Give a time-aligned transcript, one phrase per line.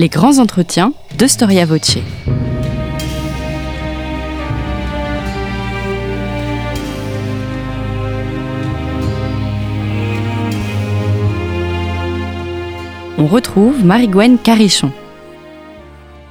[0.00, 1.98] les grands entretiens de Storia Voce.
[13.18, 14.90] On retrouve Marie-Gwen Carichon.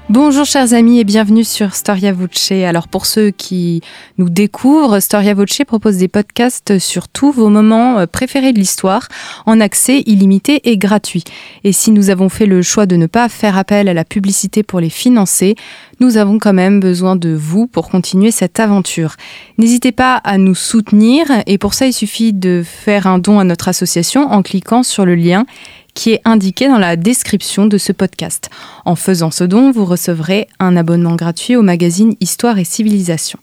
[0.10, 2.52] Bonjour chers amis et bienvenue sur Storia Voce.
[2.52, 3.82] Alors pour ceux qui
[4.18, 9.08] nous découvrent, Storia Voce propose des podcasts sur tous vos moments euh, préférés de l'histoire
[9.45, 11.23] en accès illimité et gratuit.
[11.64, 14.64] Et si nous avons fait le choix de ne pas faire appel à la publicité
[14.64, 15.53] pour les financer,
[16.00, 19.16] nous avons quand même besoin de vous pour continuer cette aventure.
[19.59, 23.44] N'hésitez pas à nous soutenir et pour ça il suffit de faire un don à
[23.44, 25.45] notre association en cliquant sur le lien
[25.93, 28.49] qui est indiqué dans la description de ce podcast.
[28.85, 33.39] En faisant ce don, vous recevrez un abonnement gratuit au magazine Histoire et Civilisation.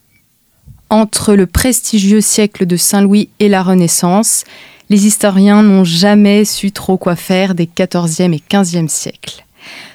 [0.89, 4.45] Entre le prestigieux siècle de Saint-Louis et la Renaissance,
[4.89, 9.45] les historiens n'ont jamais su trop quoi faire des 14e et 15e siècles.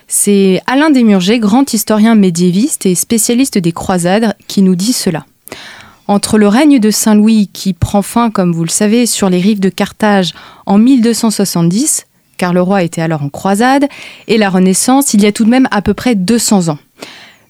[0.08, 5.26] C'est Alain Desmurger, grand historien médiéviste et spécialiste des croisades, qui nous dit cela.
[6.09, 9.61] Entre le règne de Saint-Louis, qui prend fin, comme vous le savez, sur les rives
[9.61, 10.33] de Carthage
[10.66, 12.08] en 1270,
[12.42, 13.88] car le roi était alors en croisade,
[14.28, 16.80] et la Renaissance, il y a tout de même à peu près 200 ans.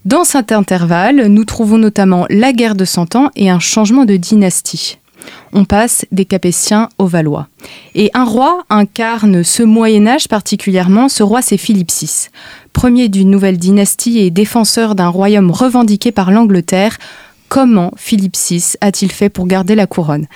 [0.03, 4.17] Dans cet intervalle, nous trouvons notamment la guerre de Cent Ans et un changement de
[4.17, 4.97] dynastie.
[5.53, 7.47] On passe des Capétiens aux Valois.
[7.95, 12.27] Et un roi incarne ce Moyen Âge particulièrement, ce roi c'est Philippe VI,
[12.73, 16.97] premier d'une nouvelle dynastie et défenseur d'un royaume revendiqué par l'Angleterre.
[17.47, 20.27] Comment Philippe VI a-t-il fait pour garder la couronne?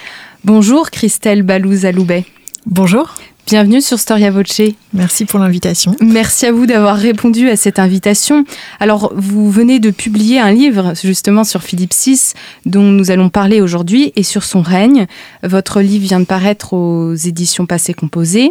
[0.45, 2.23] Bonjour Christelle Balouz-Aloubet.
[2.65, 3.15] Bonjour.
[3.47, 4.59] Bienvenue sur Storia Voce.
[4.91, 5.95] Merci pour l'invitation.
[6.01, 8.43] Merci à vous d'avoir répondu à cette invitation.
[8.79, 12.33] Alors, vous venez de publier un livre justement sur Philippe VI
[12.65, 15.05] dont nous allons parler aujourd'hui et sur son règne.
[15.43, 18.49] Votre livre vient de paraître aux éditions Passé Composé.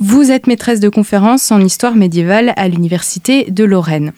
[0.00, 4.14] Vous êtes maîtresse de conférences en histoire médiévale à l'Université de Lorraine.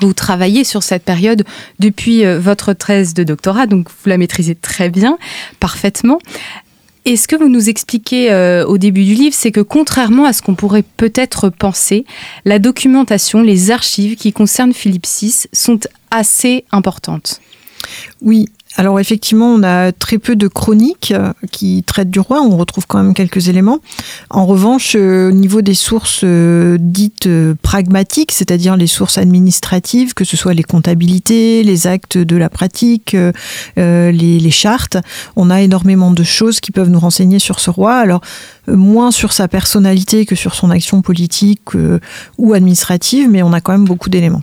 [0.00, 1.44] Vous travaillez sur cette période
[1.78, 5.18] depuis euh, votre thèse de doctorat, donc vous la maîtrisez très bien,
[5.60, 6.18] parfaitement.
[7.06, 10.32] Et ce que vous nous expliquez euh, au début du livre, c'est que contrairement à
[10.32, 12.06] ce qu'on pourrait peut-être penser,
[12.44, 17.40] la documentation, les archives qui concernent Philippe VI sont assez importantes.
[18.22, 22.56] Oui, alors effectivement, on a très peu de chroniques euh, qui traitent du roi, on
[22.56, 23.78] retrouve quand même quelques éléments.
[24.30, 27.28] En revanche, euh, au niveau des sources euh, dites
[27.62, 33.16] pragmatiques, c'est-à-dire les sources administratives, que ce soit les comptabilités, les actes de la pratique,
[33.76, 34.96] les, chartes,
[35.36, 37.94] on a énormément de choses qui peuvent nous renseigner sur ce roi.
[37.94, 38.20] Alors,
[38.66, 41.70] moins sur sa personnalité que sur son action politique
[42.38, 44.42] ou administrative, mais on a quand même beaucoup d'éléments.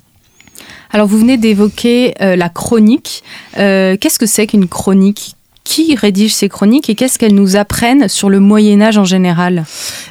[0.94, 3.24] Alors vous venez d'évoquer euh, la chronique.
[3.58, 5.36] Euh, qu'est-ce que c'est qu'une chronique?
[5.64, 9.66] Qui rédige ces chroniques et qu'est-ce qu'elles nous apprennent sur le Moyen Âge en général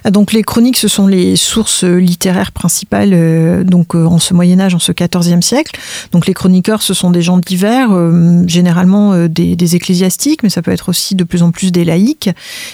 [0.04, 4.32] ah, Donc les chroniques, ce sont les sources littéraires principales euh, donc euh, en ce
[4.34, 5.78] Moyen Âge, en ce XIVe siècle.
[6.12, 10.72] Donc les chroniqueurs, ce sont des gens divers, euh, généralement des, ecclésiastiques, mais ça peut
[10.72, 12.30] être aussi de plus en plus des laïcs,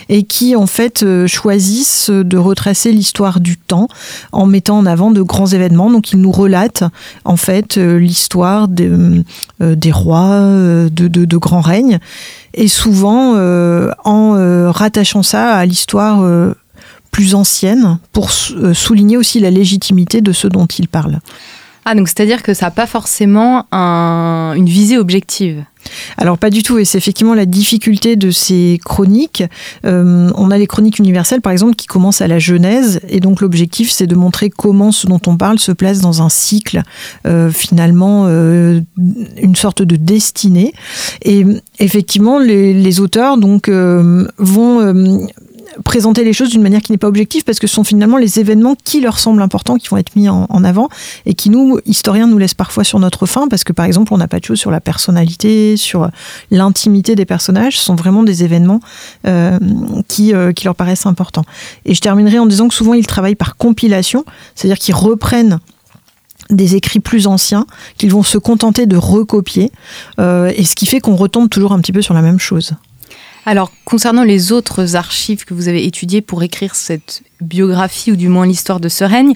[0.09, 3.89] et qui en fait choisissent de retracer l'histoire du temps
[4.33, 5.91] en mettant en avant de grands événements.
[5.91, 6.85] Donc ils nous relatent
[7.25, 8.89] en fait l'histoire des,
[9.93, 10.41] rois,
[10.91, 11.99] de grands règnes
[12.57, 16.55] et souvent euh, en euh, rattachant ça à l'histoire euh,
[17.11, 21.21] plus ancienne pour souligner aussi la légitimité de ce dont il parle.
[21.89, 25.65] Ah, donc c'est-à-dire que ça n'a pas forcément une visée objective
[26.17, 29.45] alors pas du tout, et c'est effectivement la difficulté de ces chroniques.
[29.85, 33.41] Euh, on a les chroniques universelles, par exemple, qui commencent à la Genèse, et donc
[33.41, 36.83] l'objectif, c'est de montrer comment ce dont on parle se place dans un cycle,
[37.27, 38.81] euh, finalement, euh,
[39.41, 40.73] une sorte de destinée.
[41.23, 41.45] Et
[41.79, 45.29] effectivement, les, les auteurs donc vont
[45.85, 48.41] présenter les choses d'une manière qui n'est pas objective parce que ce sont finalement les
[48.41, 50.89] événements qui leur semblent importants qui vont être mis en, avant
[51.27, 54.19] et qui nous, historiens, nous laissent parfois sur notre faim parce que par exemple on
[54.19, 56.11] n'a pas de choses sur la personnalité, sur
[56.51, 58.81] l'intimité des personnages, ce sont vraiment des événements
[59.27, 59.59] euh,
[60.09, 61.45] qui, euh, qui leur paraissent importants.
[61.85, 64.25] Et je terminerai en disant que souvent ils travaillent par compilation,
[64.55, 65.59] c'est-à-dire qu'ils reprennent
[66.51, 69.73] des écrits plus anciens qu'ils vont se contenter de recopier,
[70.21, 72.75] euh, et ce qui fait qu'on retombe toujours un petit peu sur la même chose.
[73.47, 78.29] Alors, concernant les autres archives que vous avez étudiées pour écrire cette biographie, ou du
[78.29, 79.35] moins l'histoire de ce règne,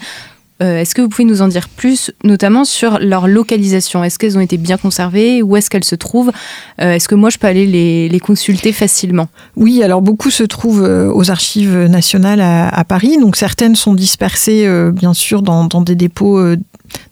[0.62, 4.03] euh, est-ce que vous pouvez nous en dire plus, notamment sur leur localisation?
[4.03, 5.43] Est-ce qu'elles ont été bien conservées?
[5.43, 6.33] Où est-ce qu'elles se trouvent?
[6.81, 9.29] Euh, Est-ce que moi, je peux aller les, consulter facilement?
[9.57, 13.17] Oui, alors beaucoup se trouvent euh, aux archives nationales à, Paris.
[13.19, 16.43] Donc certaines sont dispersées, bien sûr, dans, des dépôts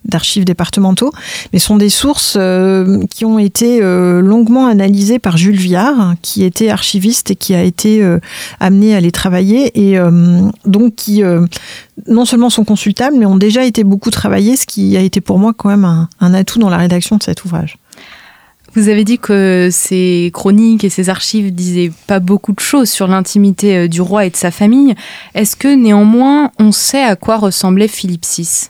[0.05, 1.11] d'archives départementaux,
[1.53, 2.37] mais sont des sources
[3.11, 8.05] qui ont été longuement analysées par Jules Viard, qui était archiviste et qui a été
[8.59, 9.99] amené à les travailler et
[10.65, 11.21] donc qui
[12.07, 15.37] non seulement sont consultables, mais ont déjà été beaucoup travaillés, ce qui a été pour
[15.37, 17.77] moi quand même un, un atout dans la rédaction de cet ouvrage.
[18.75, 23.07] Vous avez dit que ces chroniques et ces archives disaient pas beaucoup de choses sur
[23.07, 24.95] l'intimité euh, du roi et de sa famille.
[25.33, 28.69] Est-ce que néanmoins on sait à quoi ressemblait Philippe VI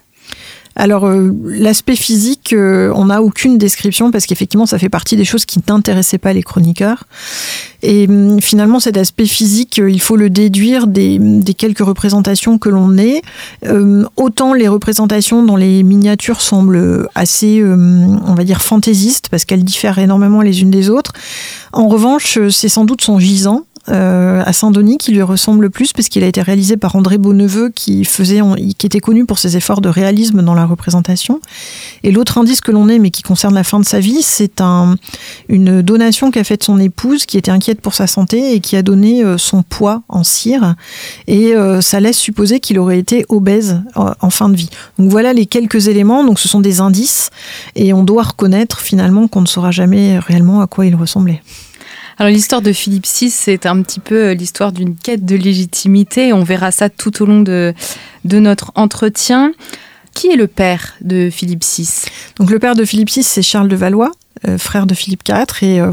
[0.76, 5.24] alors euh, l'aspect physique, euh, on n'a aucune description parce qu'effectivement ça fait partie des
[5.24, 7.04] choses qui n'intéressaient pas les chroniqueurs.
[7.82, 11.20] Et hum, finalement cet aspect physique, euh, il faut le déduire des,
[11.58, 13.22] quelques représentations que l'on ait.
[14.16, 19.64] Autant les représentations dans les miniatures semblent assez, hum, on va dire, fantaisistes parce qu'elles
[19.64, 21.12] diffèrent énormément les unes des autres.
[21.72, 25.92] En revanche, c'est sans doute son gisant euh, à Saint-Denis qui lui ressemble le plus
[25.92, 28.40] parce qu'il a été réalisé par André Beauneveu qui, faisait,
[28.78, 31.40] qui était connu pour ses efforts de réalisme dans la représentation.
[32.02, 34.60] Et l'autre indice que l'on ait, mais qui concerne la fin de sa vie, c'est
[34.60, 34.96] un,
[35.48, 38.82] une donation qu'a faite son épouse qui était inquiète pour sa santé et qui a
[38.82, 40.74] donné euh, son poids en cire.
[41.26, 44.70] Et euh, ça laisse supposer qu'il aurait été obèse en fin de vie.
[44.98, 46.24] Donc voilà les quelques éléments.
[46.24, 47.30] Donc ce sont des indices
[47.74, 51.42] et on doit reconnaître finalement qu'on ne saura jamais réellement à quoi il ressemblait.
[52.20, 56.34] Alors l'histoire de Philippe VI, c'est un petit peu euh, l'histoire d'une quête de légitimité.
[56.34, 57.72] On verra ça tout au long de,
[58.26, 59.52] de notre entretien.
[60.12, 61.88] Qui est le père de Philippe VI
[62.36, 64.10] Donc le père de Philippe VI, c'est Charles de Valois.
[64.46, 65.92] Euh, frère de Philippe IV, et euh,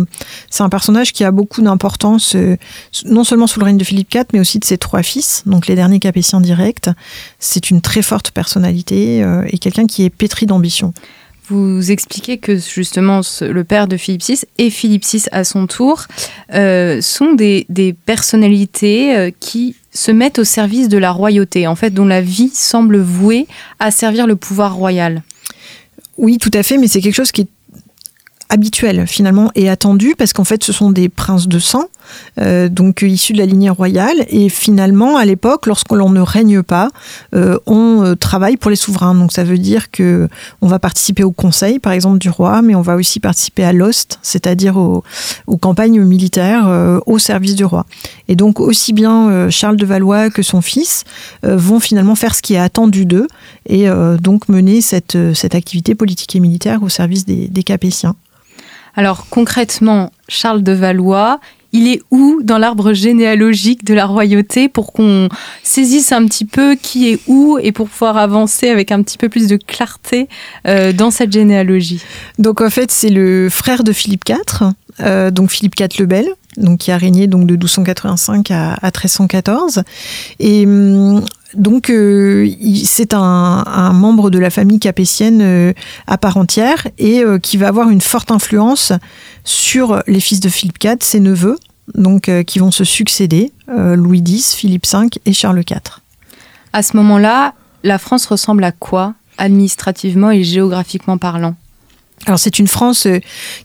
[0.49, 2.35] c'est un personnage qui a beaucoup d'importance,
[3.05, 5.67] non seulement sous le règne de Philippe IV, mais aussi de ses trois fils, donc
[5.67, 6.89] les derniers capétiens directs.
[7.39, 10.93] C'est une très forte personnalité et quelqu'un qui est pétri d'ambition.
[11.49, 16.03] Vous expliquez que justement le père de Philippe VI et Philippe VI à son tour
[16.53, 17.65] euh, sont des,
[18.05, 22.49] personnalités euh, qui se mettent au service de la royauté, en fait, dont la vie
[22.53, 23.47] semble vouée
[23.79, 25.23] à servir le pouvoir royal.
[26.17, 27.47] Oui, tout à fait, mais c'est quelque chose qui est
[28.49, 31.85] habituel finalement et attendu parce qu'en fait ce sont des princes de sang
[32.39, 34.25] euh, donc issus de la lignée royale.
[34.29, 36.89] Et finalement à l'époque lorsque l'on ne règne pas
[37.35, 39.15] euh, on euh, travaille pour les souverains.
[39.15, 40.27] Donc ça veut dire que
[40.61, 43.73] on va participer au conseil par exemple du roi mais on va aussi participer à
[43.73, 45.03] l'ost c'est-à-dire aux,
[45.57, 46.67] campagnes militaires
[47.05, 47.85] au service du roi.
[48.27, 51.03] Et donc aussi bien Charles de Valois que son fils
[51.43, 53.27] vont finalement faire ce qui est attendu d'eux
[53.67, 53.87] et
[54.19, 55.17] donc mener cette,
[55.53, 58.15] activité politique et militaire au service des Capétiens.
[58.97, 61.39] Alors concrètement, Charles de Valois,
[61.73, 65.29] il est où dans l'arbre généalogique de la royauté pour qu'on
[65.63, 69.29] saisisse un petit peu qui est où et pour pouvoir avancer avec un petit peu
[69.29, 70.27] plus de clarté
[70.67, 72.01] euh, dans cette généalogie?
[72.39, 74.71] Donc en fait, c'est le frère de Philippe IV,
[75.01, 76.27] euh, donc Philippe IV le Bel,
[76.57, 79.83] donc qui a régné de 1285 à, à 1314.
[80.39, 81.23] Et hum,
[81.53, 82.49] donc, euh,
[82.83, 85.73] c'est un, membre de la famille capétienne euh,
[86.05, 88.91] à part entière et euh, qui va avoir une forte influence
[89.43, 91.57] sur les fils de Philippe IV, ses neveux,
[91.95, 96.01] donc qui vont se succéder, Louis X, Philippe V et Charles IV.
[96.73, 97.53] À ce moment-là,
[97.83, 101.55] la France ressemble à quoi, administrativement et géographiquement parlant?
[102.25, 103.19] Alors c'est une France euh,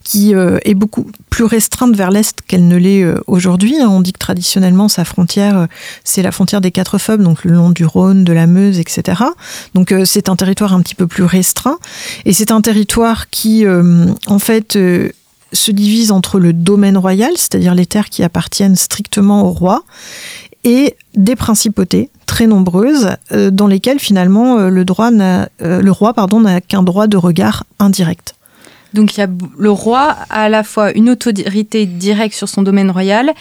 [0.05, 3.81] qui euh, est beaucoup plus restreinte vers l'est qu'elle ne l'est euh, aujourd'hui.
[3.81, 3.89] Hein.
[3.89, 5.67] On dit que traditionnellement sa frontière
[6.05, 9.23] c'est la frontière des quatre feubs, donc le long du Rhône, de la Meuse, etc.
[9.75, 11.79] Donc c'est un territoire un petit peu plus restreint
[12.25, 14.79] et c'est un territoire qui en fait
[15.53, 19.85] se divise entre le domaine royal, c'est-à-dire les terres qui appartiennent strictement au roi,
[20.65, 27.65] et des principautés très nombreuses dans lesquelles finalement le roi n'a qu'un droit de regard
[27.79, 28.35] indirect.
[28.95, 32.63] Donc il y a le roi a à la fois une autorité directe sur son
[32.63, 33.33] domaine royal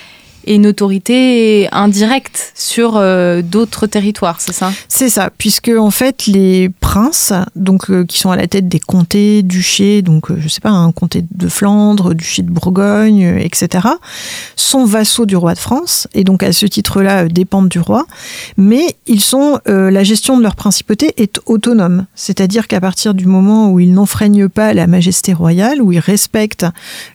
[0.46, 4.72] et une autorité indirecte sur euh, d'autres territoires, c'est ça?
[4.88, 8.80] C'est ça, puisque en fait les princes, donc euh, qui sont à la tête des
[8.80, 13.88] comtés, duchés, donc euh, je sais pas, un comté de Flandre, duché de Bourgogne, etc.,
[14.56, 18.06] sont vassaux du roi de France et donc à ce titre-là dépendent du roi,
[18.58, 23.72] mais ils sont la gestion de leur principauté est autonome, c'est-à-dire qu'à partir du moment
[23.72, 26.66] où ils n'enfreignent pas la majesté royale, où ils respectent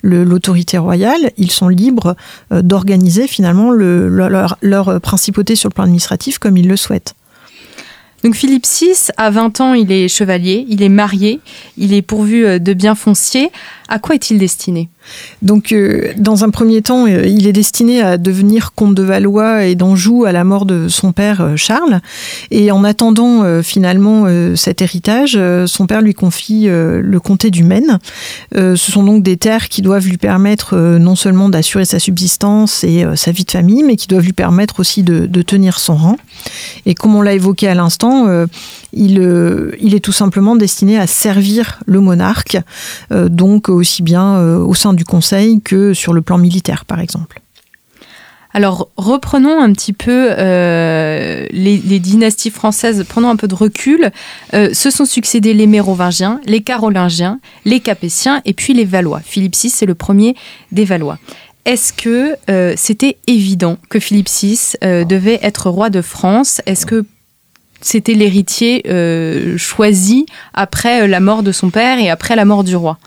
[0.03, 2.17] l'autorité royale, ils sont libres
[2.51, 7.15] d'organiser finalement leur, principauté sur le plan administratif comme ils le souhaitent.
[8.25, 11.41] Donc Philippe VI, à 20 ans, il est chevalier, il est marié,
[11.77, 13.51] il est pourvu euh, de biens fonciers.
[13.89, 14.89] À quoi est-il destiné?
[15.43, 19.65] Donc, euh, dans un premier temps, euh, il est destiné à devenir comte de Valois
[19.65, 22.01] et d'Anjou à la mort de son père euh, Charles.
[22.51, 27.99] Et en attendant finalement cet héritage, son père lui confie le comté du Maine.
[28.55, 33.05] ce sont donc des terres qui doivent lui permettre non seulement d'assurer sa subsistance et
[33.15, 36.17] sa vie de famille, mais qui doivent lui permettre aussi de, de tenir son rang.
[36.85, 38.27] Et comme on l'a évoqué à l'instant,
[38.93, 42.59] il, il, est tout simplement destiné à servir le monarque,
[43.11, 47.41] donc aussi bien au sein du Conseil que sur le plan militaire, par exemple.
[48.57, 54.11] Alors reprenons un petit peu euh, les, dynasties françaises, prenons un peu de recul.
[54.55, 59.21] Euh, se sont succédés les Mérovingiens, les Carolingiens, les Capétiens et puis les Valois.
[59.23, 60.37] Philippe VI, c'est le premier
[60.73, 61.19] des Valois.
[61.67, 66.63] Est-ce que euh, c'était évident que Philippe VI devait être roi de France?
[66.65, 67.05] Est-ce que
[67.81, 68.83] c'était l'héritier
[69.57, 72.99] choisi après la mort de son père et après la mort du roi.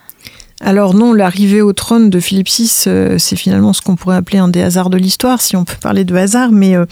[0.61, 4.39] Alors non, l'arrivée au trône de Philippe VI, euh, c'est finalement ce qu'on pourrait appeler
[4.39, 6.85] un des hasards de l'histoire, si on peut parler de hasard, mais euh,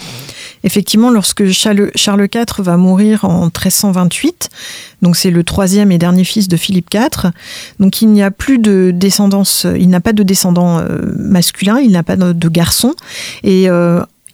[0.63, 1.91] effectivement, lorsque Charles,
[2.33, 4.49] IV va mourir en 1328,
[5.01, 7.31] donc c'est le troisième et dernier fils de Philippe IV,
[7.79, 11.91] donc il n'y a plus de descendance, il n'a pas de descendant euh, masculin, il
[11.91, 12.95] n'a pas de, garçon,
[13.43, 13.67] et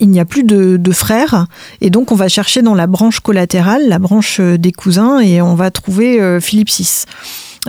[0.03, 1.47] il n'y a plus de, frères,
[1.81, 5.55] et donc on va chercher dans la branche collatérale, la branche des cousins, et on
[5.55, 7.05] va trouver Philippe VI.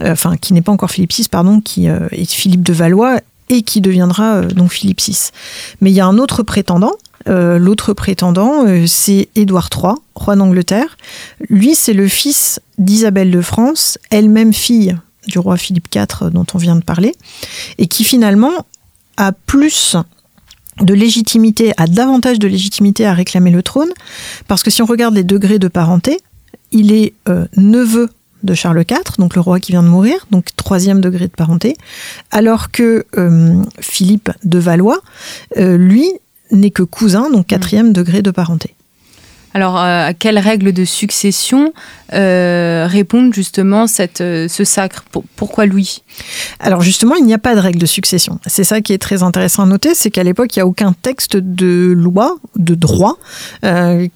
[0.02, 3.20] Euh, enfin qui n'est pas encore Philippe VI, pardon, qui euh, est Philippe de Valois
[3.48, 5.30] et qui deviendra euh, donc Philippe VI.
[5.80, 6.92] Mais il y a un autre prétendant.
[7.26, 10.98] L'autre prétendant, c'est Édouard III, roi d'Angleterre.
[11.48, 14.94] Lui, c'est le fils d'Isabelle de France, elle-même fille
[15.26, 17.14] du roi Philippe IV dont on vient de parler,
[17.78, 18.66] et qui finalement
[19.16, 19.96] a plus
[20.80, 23.90] de légitimité, a davantage de légitimité à réclamer le trône,
[24.48, 26.18] parce que si on regarde les degrés de parenté,
[26.72, 27.14] il est
[27.56, 28.08] neveu
[28.44, 31.76] de Charles IV, donc le roi qui vient de mourir, donc troisième degré de parenté,
[32.30, 35.00] alors que euh, Philippe de Valois,
[35.56, 36.08] euh, lui,
[36.52, 38.74] n'est que cousin, donc quatrième degré de parenté.
[39.56, 41.72] Alors, euh, à quelles règles de succession
[42.12, 43.86] euh, répondent justement
[44.20, 45.04] euh, ce sacre?
[45.36, 46.02] Pourquoi Louis?
[46.58, 48.40] Alors justement, il n'y a pas de règle de succession.
[48.48, 50.92] C'est ça qui est très intéressant à noter, c'est qu'à l'époque, il n'y a aucun
[50.92, 53.16] texte de loi, de droit,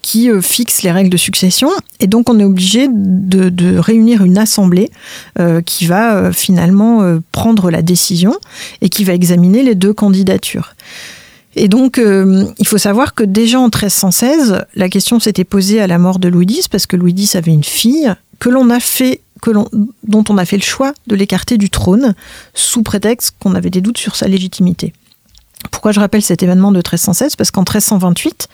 [0.03, 1.71] qui fixe les règles de succession.
[2.01, 4.91] Et donc, on est obligé de réunir une assemblée
[5.65, 8.37] qui va finalement prendre la décision
[8.81, 10.75] et qui va examiner les deux candidatures.
[11.59, 15.89] Et donc, euh, il faut savoir que déjà en 1316, la question s'était posée à
[15.89, 18.79] la mort de Louis X, parce que Louis X avait une fille que l'on a
[18.79, 19.21] fait
[20.05, 22.15] dont on a fait le choix de l'écarter du trône,
[22.55, 24.93] sous prétexte qu'on avait des doutes sur sa légitimité.
[25.73, 28.49] Pourquoi je rappelle cet événement de 1316 Parce qu'en 1328,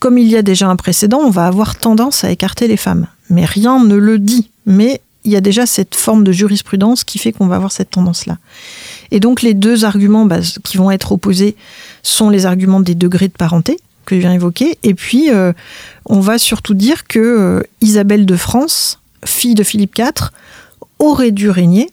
[0.00, 3.06] comme il y a déjà un précédent, on va avoir tendance à écarter les femmes.
[3.28, 4.50] Mais rien ne le dit.
[4.66, 7.90] Mais il y a déjà cette forme de jurisprudence qui fait qu'on va avoir cette
[7.90, 8.38] tendance-là.
[9.10, 11.56] Et donc les deux arguments bah, qui vont être opposés
[12.02, 15.52] sont les arguments des degrés de parenté que je viens d'évoquer, et puis euh,
[16.06, 20.30] on va surtout dire que euh, Isabelle de France, fille de Philippe IV,
[20.98, 21.90] aurait dû régner,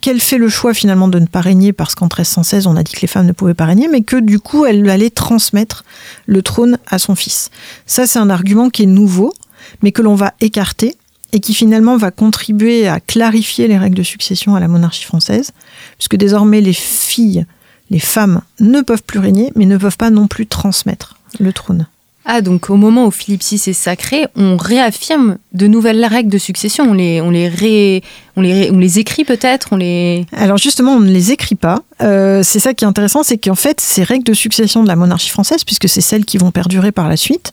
[0.00, 2.92] qu'elle fait le choix finalement de ne pas régner parce qu'en 1316 on a dit
[2.92, 5.84] que les femmes ne pouvaient pas régner, mais que du coup elle allait transmettre
[6.26, 7.50] le trône à son fils.
[7.86, 9.34] Ça c'est un argument qui est nouveau,
[9.82, 10.94] mais que l'on va écarter
[11.32, 15.52] et qui finalement va contribuer à clarifier les règles de succession à la monarchie française,
[15.98, 17.46] puisque désormais les filles,
[17.90, 21.86] les femmes ne peuvent plus régner, mais ne peuvent pas non plus transmettre le trône.
[22.26, 26.38] Ah, donc au moment où Philippe VI est sacré, on réaffirme de nouvelles règles de
[26.38, 26.84] succession.
[26.90, 28.02] On les, on les,
[28.36, 29.68] on les, on les écrit peut-être?
[29.72, 30.26] On les...
[30.32, 31.82] Alors justement, on ne les écrit pas.
[32.02, 34.96] Euh, c'est ça qui est intéressant, c'est qu'en fait, ces règles de succession de la
[34.96, 37.52] monarchie française, puisque c'est celles qui vont perdurer par la suite,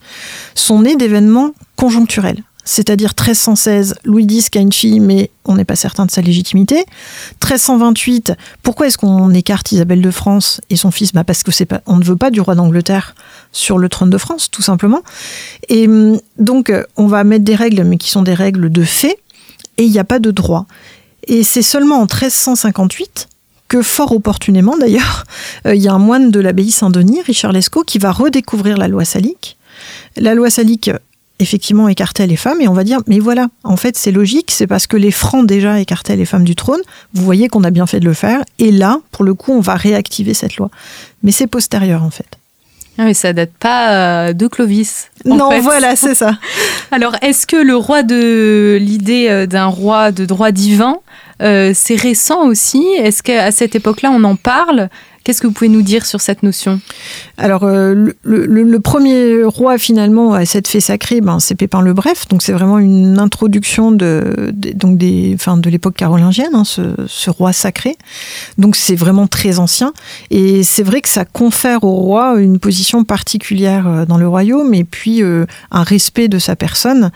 [0.53, 5.77] sont nées d'événements conjoncturels c'est-à-dire 1316, Louis X a une fille, mais on n'est pas
[5.77, 6.75] certain de sa légitimité.
[7.41, 11.13] 1328, pourquoi est-ce qu'on écarte Isabelle de France et son fils?
[11.13, 13.15] Bah Parce que c'est pas, on ne veut pas du roi d'Angleterre
[13.53, 15.01] sur le trône de France, tout simplement.
[15.69, 19.17] Et hum, donc, on va mettre des règles, mais qui sont des règles de fait,
[19.77, 20.65] et il n'y a pas de droit.
[21.25, 23.29] Et c'est seulement en 1358
[23.69, 25.23] que fort opportunément d'ailleurs,
[25.65, 28.89] euh, il y a un moine de l'abbaye Saint-Denis, Richard Lescaut, qui va redécouvrir la
[28.89, 29.57] loi salique.
[30.17, 30.91] La loi salique
[31.39, 34.67] effectivement écartait les femmes et on va dire mais voilà en fait c'est logique c'est
[34.67, 36.81] parce que les francs déjà écartaient les femmes du trône.
[37.13, 39.61] Vous voyez qu'on a bien fait de le faire et là pour le coup on
[39.61, 40.69] va réactiver cette loi.
[41.23, 42.37] Mais c'est postérieur en fait.
[42.99, 45.09] Ah mais ça date pas euh, de Clovis.
[45.23, 46.31] Non, voilà, c'est ça.
[46.91, 50.97] Alors, est-ce que le roi de l'idée euh, d'un roi de droit divin,
[51.43, 52.83] euh, c'est récent aussi?
[52.97, 54.89] Est-ce qu'à cette époque-là, on en parle?
[55.27, 56.79] Qu'est-ce que vous pouvez nous dire sur cette notion?
[57.37, 62.29] Alors, euh, le, premier roi finalement à cette fée sacrée, ben, c'est Pépin le Bref.
[62.29, 67.51] Donc, c'est vraiment une introduction de, donc des, enfin, de l'époque carolingienne, hein, ce, roi
[67.51, 67.97] sacré.
[68.57, 69.91] Donc, c'est vraiment très ancien.
[70.31, 74.73] Et c'est vrai que ça confère au roi une position particulière euh, dans le royaume
[74.73, 77.11] et puis euh, un respect de sa personne.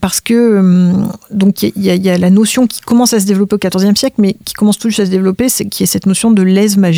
[0.00, 0.92] parce que,
[1.30, 4.34] donc, il y, a la notion qui commence à se développer au XIVe siècle, mais
[4.44, 6.42] qui commence tout juste à se développer, c'est qui est cette notion de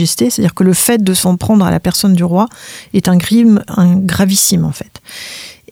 [0.07, 2.49] c'est-à-dire que le fait de s'en prendre à la personne du roi
[2.95, 5.01] est un crime un gravissime en fait.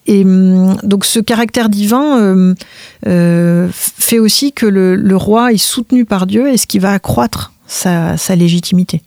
[0.06, 2.54] Et hum, donc ce caractère divin euh,
[3.06, 7.52] euh, fait aussi que le, roi est soutenu par Dieu et ce qui va accroître
[7.66, 9.02] sa, légitimité.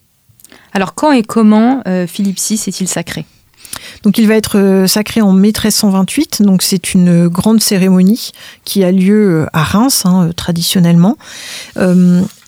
[0.74, 3.26] Alors quand et comment euh, Philippe VI est-il sacré?
[4.04, 8.32] Donc il va être euh, sacré en mai 1328, donc c'est une grande cérémonie
[8.66, 11.18] qui a lieu à Reims hein, euh, traditionnellement.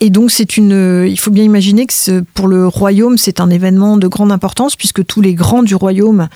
[0.04, 3.96] Et donc c'est une, il faut bien imaginer que pour le royaume c'est un événement
[3.96, 6.28] de grande importance puisque tous les grands du royaume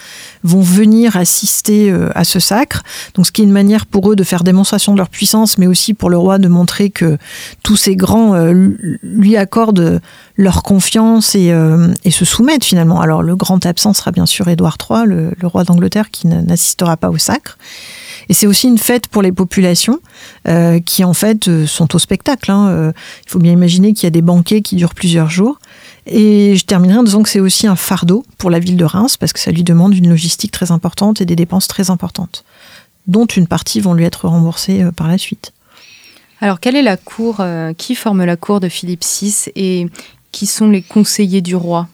[0.45, 2.85] vont venir assister à ce sacre.
[3.15, 5.67] Donc ce qui est une manière pour eux de faire démonstration de leur puissance, mais
[5.67, 7.19] aussi pour le roi de montrer que
[7.65, 8.37] tous ces grands
[9.03, 10.01] lui accordent
[10.37, 11.53] leur confiance et,
[12.05, 13.01] et se soumettent finalement.
[13.01, 17.11] Alors le grand absent sera bien sûr Édouard III le, roi d'Angleterre, qui n'assistera pas
[17.11, 17.59] au sacre.
[18.29, 20.01] Et c'est aussi une fête pour les populations
[20.49, 22.51] euh, qui en fait euh, sont au spectacle.
[22.51, 22.69] Hein.
[22.69, 22.93] Euh,
[23.25, 25.59] il faut bien imaginer qu'il y a des banquets qui durent plusieurs jours.
[26.07, 29.17] Et je terminerai en disant que c'est aussi un fardeau pour la ville de Reims
[29.17, 32.45] parce que ça lui demande une logistique très importante et des dépenses très importantes,
[33.07, 35.53] dont une partie vont lui être remboursées par la suite.
[36.41, 37.43] Alors quelle est la cour
[37.77, 39.89] Qui forme la cour de Philippe VI et
[40.31, 41.89] qui sont les conseillers du roi?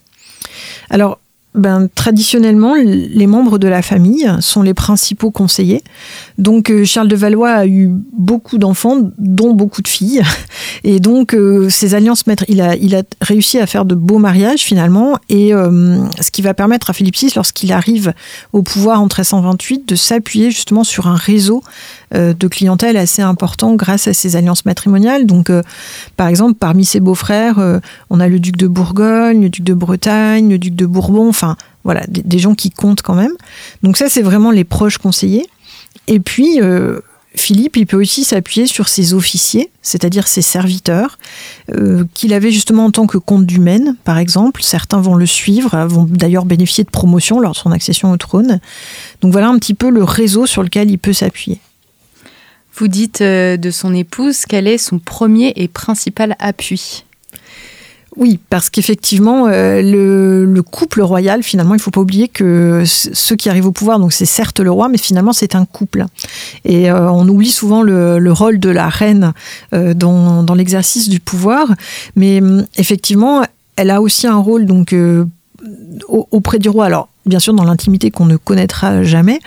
[0.90, 1.18] Alors,
[1.54, 5.82] ben, traditionnellement, les membres de la famille sont les principaux conseillers.
[6.38, 10.22] Donc euh, Charles de Valois a eu beaucoup d'enfants, dont beaucoup de filles.
[10.84, 15.18] Et donc euh, ces alliances maîtres, il a, réussi à faire de beaux mariages finalement.
[15.28, 18.14] Et euh, ce qui va permettre à Philippe VI, lorsqu'il arrive
[18.54, 21.62] au pouvoir en 1328, de s'appuyer justement sur un réseau
[22.14, 25.26] de clientèle assez important grâce à ces alliances matrimoniales.
[25.26, 25.50] Donc
[26.16, 30.50] par exemple, parmi ses beaux-frères, on a le duc de Bourgogne, le duc de Bretagne,
[30.50, 33.32] le duc de Bourbon Enfin, voilà, des, gens qui comptent quand même.
[33.82, 35.46] Donc ça, c'est vraiment les proches conseillers.
[36.06, 37.00] Et puis, euh,
[37.34, 41.18] Philippe, il peut aussi s'appuyer sur ses officiers, c'est-à-dire ses serviteurs,
[41.70, 44.62] euh, qu'il avait justement en tant que comte du Maine, par exemple.
[44.62, 48.60] Certains vont le suivre, vont d'ailleurs bénéficier de promotion lors de son accession au trône.
[49.22, 51.60] Donc voilà un petit peu le réseau sur lequel il peut s'appuyer.
[52.74, 57.04] Vous dites euh, de son épouse quel est son premier et principal appui
[58.18, 63.36] oui, parce qu'effectivement, euh, le, couple royal, finalement, il ne faut pas oublier que ceux
[63.36, 66.04] qui arrivent au pouvoir, donc c'est certes le roi, mais finalement c'est un couple.
[66.66, 69.32] Et euh, on oublie souvent le, rôle de la reine
[69.72, 71.68] dans, dans l'exercice du pouvoir,
[72.14, 73.44] mais hum, effectivement,
[73.76, 74.94] elle a aussi un rôle donc
[76.06, 76.84] auprès du roi.
[76.84, 79.38] Alors bien sûr dans l'intimité qu'on ne connaîtra jamais,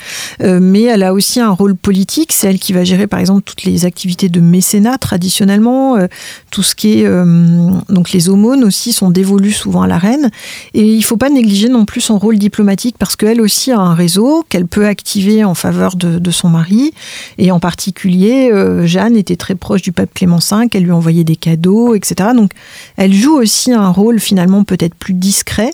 [0.41, 2.31] euh, mais elle a aussi un rôle politique.
[2.31, 6.07] C'est elle qui va gérer par exemple toutes les activités de mécénat traditionnellement, euh,
[6.51, 10.31] tout ce qui est euh, donc les aumônes aussi sont dévolues souvent à la reine.
[10.73, 13.93] Et il faut pas négliger non plus son rôle diplomatique parce qu'elle aussi a un
[13.93, 16.93] réseau qu'elle peut activer en faveur de, de, son mari.
[17.37, 18.51] Et en particulier,
[18.83, 22.29] Jeanne était très proche du pape Clément V, elle lui envoyait des cadeaux, etc.
[22.35, 22.51] Donc
[22.97, 25.71] elle joue aussi un rôle finalement peut-être plus discret,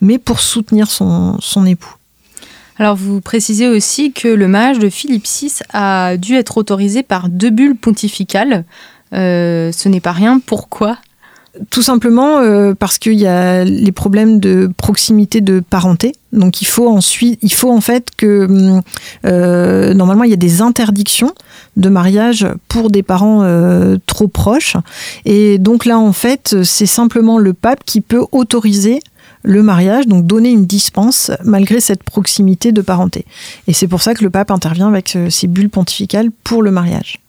[0.00, 1.96] mais pour soutenir son son époux.
[2.78, 7.28] Alors vous précisez aussi que le mariage de Philippe VI a dû être autorisé par
[7.28, 8.64] deux bulles pontificales.
[9.12, 10.40] Euh, ce n'est pas rien.
[10.44, 10.96] Pourquoi?
[11.68, 16.14] Tout simplement euh, parce qu'il y a les problèmes de proximité de parenté.
[16.32, 18.80] Donc il faut ensuite, il faut en fait que
[19.26, 21.34] euh, normalement il y a des interdictions
[21.76, 23.46] de mariage pour des parents
[24.06, 24.78] trop proches.
[25.26, 29.00] Et donc là en fait c'est simplement le pape qui peut autoriser
[29.42, 33.24] le mariage, donc donner une dispense malgré cette proximité de parenté.
[33.66, 36.70] Et c'est pour ça que le pape intervient avec euh, ces bulles pontificales pour le
[36.70, 37.20] mariage.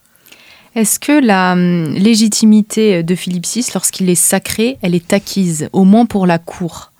[0.76, 5.84] Est-ce que la hum, légitimité de Philippe VI, lorsqu'il est sacré, elle est acquise, au
[5.84, 6.92] moins pour la cour?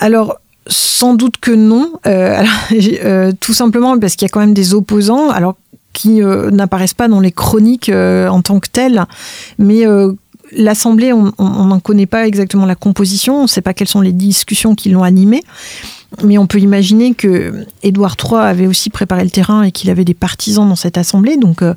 [0.00, 1.92] Alors, sans doute que non.
[2.06, 2.44] Euh,
[3.04, 5.30] euh, tout simplement parce qu'il y a quand même des opposants.
[5.30, 5.56] Alors
[5.92, 9.06] qui n'apparaissent pas dans les chroniques en tant que telles,
[9.58, 9.86] mais
[10.52, 14.12] L'Assemblée, on n'en connaît pas exactement la composition, on ne sait pas quelles sont les
[14.12, 15.42] discussions qui l'ont animée,
[16.22, 20.04] mais on peut imaginer que Édouard III avait aussi préparé le terrain et qu'il avait
[20.04, 21.36] des partisans dans cette Assemblée.
[21.36, 21.74] Donc, euh,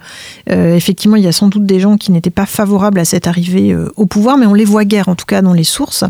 [0.50, 3.28] euh, effectivement, il y a sans doute des gens qui n'étaient pas favorables à cette
[3.28, 6.04] arrivée euh, au pouvoir, mais on les voit guère, en tout cas dans les sources.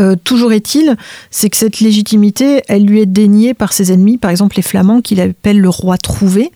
[0.00, 0.96] Euh, toujours est-il,
[1.30, 5.00] c'est que cette légitimité, elle lui est déniée par ses ennemis, par exemple les Flamands,
[5.00, 6.52] qu'il appelle le roi trouvé.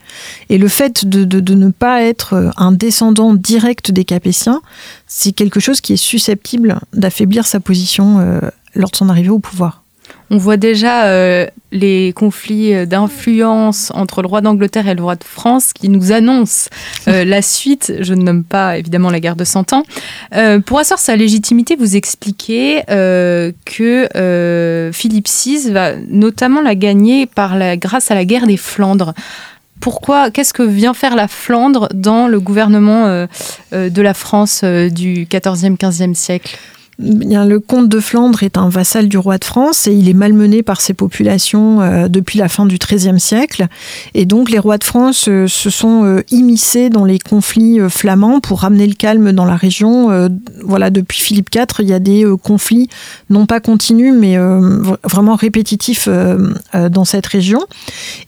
[0.49, 4.61] Et le fait de, ne pas être un descendant direct des Capétiens,
[5.07, 8.41] c'est quelque chose qui est susceptible d'affaiblir sa position euh,
[8.75, 9.82] lors de son arrivée au pouvoir.
[10.33, 15.15] On voit déjà euh, les conflits euh, d'influence entre le roi d'Angleterre et le roi
[15.15, 16.71] de France qui nous annoncent
[17.07, 17.93] euh, la suite.
[18.01, 19.83] Je ne nomme pas évidemment la guerre de Cent Ans.
[20.65, 27.77] pour asseoir sa légitimité, vous expliquez que Philippe VI va notamment la gagner par la,
[27.77, 29.13] grâce à la guerre des Flandres
[29.81, 33.27] pourquoi, qu'est-ce que vient faire la Flandre dans le gouvernement
[33.73, 36.57] de la France du 14e, 15e siècle?
[37.03, 40.63] Le comte de Flandre est un vassal du roi de France et il est malmené
[40.63, 43.67] par ses populations euh, depuis la fin du XIIIe siècle.
[44.15, 48.41] Et donc les rois de France euh, se sont euh, immiscés dans les conflits flamands
[48.41, 50.31] pour ramener le calme dans la région.
[50.63, 52.89] voilà, depuis Philippe IV, il y a des conflits
[53.31, 54.37] non pas continus mais
[55.05, 57.61] vraiment répétitifs dans cette région.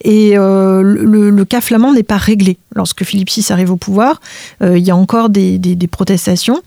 [0.03, 2.59] Et le, cas flamand n'est pas réglé.
[2.75, 4.21] Lorsque Philippe VI arrive au pouvoir,
[4.63, 6.61] il y a encore des, des protestations.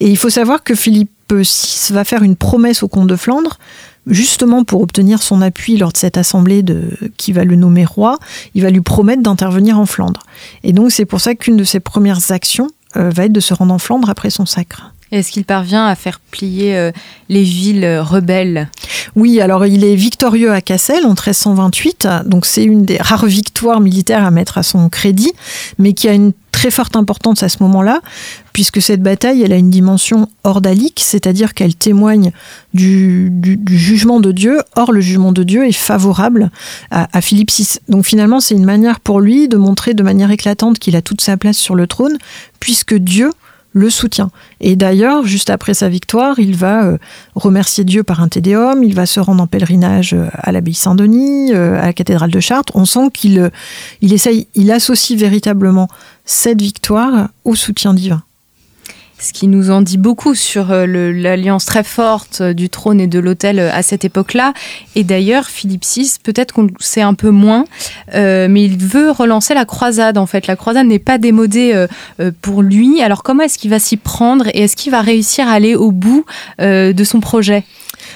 [0.00, 3.58] Et il faut savoir que Philippe VI va faire une promesse au comte de Flandre,
[4.06, 8.18] justement pour obtenir son appui lors de cette assemblée de, qui va le nommer roi,
[8.54, 10.22] il va lui promettre d'intervenir en Flandre.
[10.62, 13.54] Et donc c'est pour ça qu'une de ses premières actions euh, va être de se
[13.54, 14.92] rendre en Flandre après son sacre.
[15.12, 16.90] Est-ce qu'il parvient à faire plier euh,
[17.28, 18.68] les villes rebelles?
[19.14, 23.80] Oui, alors il est victorieux à Cassel en 1328, donc c'est une des rares victoires
[23.80, 25.32] militaires à mettre à son crédit,
[25.78, 28.00] mais qui a une très forte importance à ce moment-là,
[28.54, 32.32] puisque cette bataille, elle a une dimension ordalique, c'est-à-dire qu'elle témoigne
[32.72, 33.30] du,
[33.66, 34.62] jugement de Dieu.
[34.74, 36.50] Or, le jugement de Dieu est favorable
[36.90, 37.80] à, Philippe VI.
[37.90, 41.20] Donc finalement, c'est une manière pour lui de montrer de manière éclatante qu'il a toute
[41.20, 42.16] sa place sur le trône,
[42.58, 43.32] puisque Dieu
[43.74, 44.30] le soutient.
[44.60, 46.96] Et d'ailleurs, juste après sa victoire, il va euh,
[47.34, 51.52] remercier Dieu par un tédéum, il va se rendre en pèlerinage euh, à l'abbaye Saint-Denis,
[51.52, 52.72] euh, à la cathédrale de Chartres.
[52.74, 53.50] On sent qu'il
[54.00, 55.88] il essaye, il associe véritablement
[56.26, 58.22] cette victoire au soutien divin
[59.18, 63.06] ce qui nous en dit beaucoup sur euh, l'alliance très forte euh, du trône et
[63.06, 64.52] de l'autel euh, à cette époque-là.
[64.94, 67.64] Et d'ailleurs, Philippe VI, peut-être qu'on sait un peu moins,
[68.12, 70.46] mais il veut relancer la croisade en fait.
[70.46, 71.86] La croisade n'est pas démodée
[72.40, 73.02] pour lui.
[73.02, 75.90] Alors comment est-ce qu'il va s'y prendre et est-ce qu'il va réussir à aller au
[75.90, 76.24] bout
[76.58, 77.64] de son projet?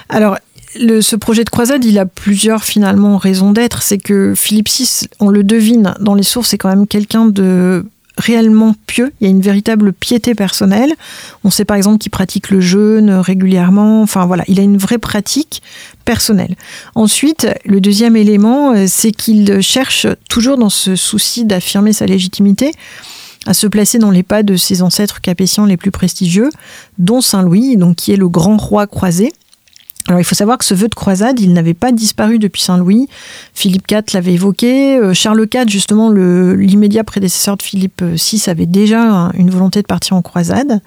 [0.09, 0.39] Alors,
[0.75, 3.83] ce projet de croisade, il a plusieurs finalement raisons d'être.
[3.83, 7.85] C'est que Philippe VI, on le devine dans les sources, c'est quand même quelqu'un de
[8.17, 10.93] réellement pieux, il y a une véritable piété personnelle.
[11.45, 14.99] On sait par exemple qu'il pratique le jeûne régulièrement, enfin voilà, il a une vraie
[14.99, 15.63] pratique
[16.05, 16.57] personnelle.
[16.95, 22.73] Ensuite, le deuxième élément, euh, c'est qu'il cherche toujours dans ce souci d'affirmer sa légitimité
[23.47, 26.51] à se placer dans les pas de ses ancêtres capétiens les plus prestigieux,
[26.99, 29.33] dont Saint Louis, donc qui est le grand roi croisé.
[30.09, 33.09] Alors il faut savoir que ce vœu de croisade, il n'avait pas disparu depuis Saint-Louis.
[33.55, 34.97] Philippe IV l'avait évoqué.
[34.97, 40.17] Euh, Charles IV, justement, l'immédiat prédécesseur de Philippe VI, avait déjà une volonté de partir
[40.17, 40.81] en croisade.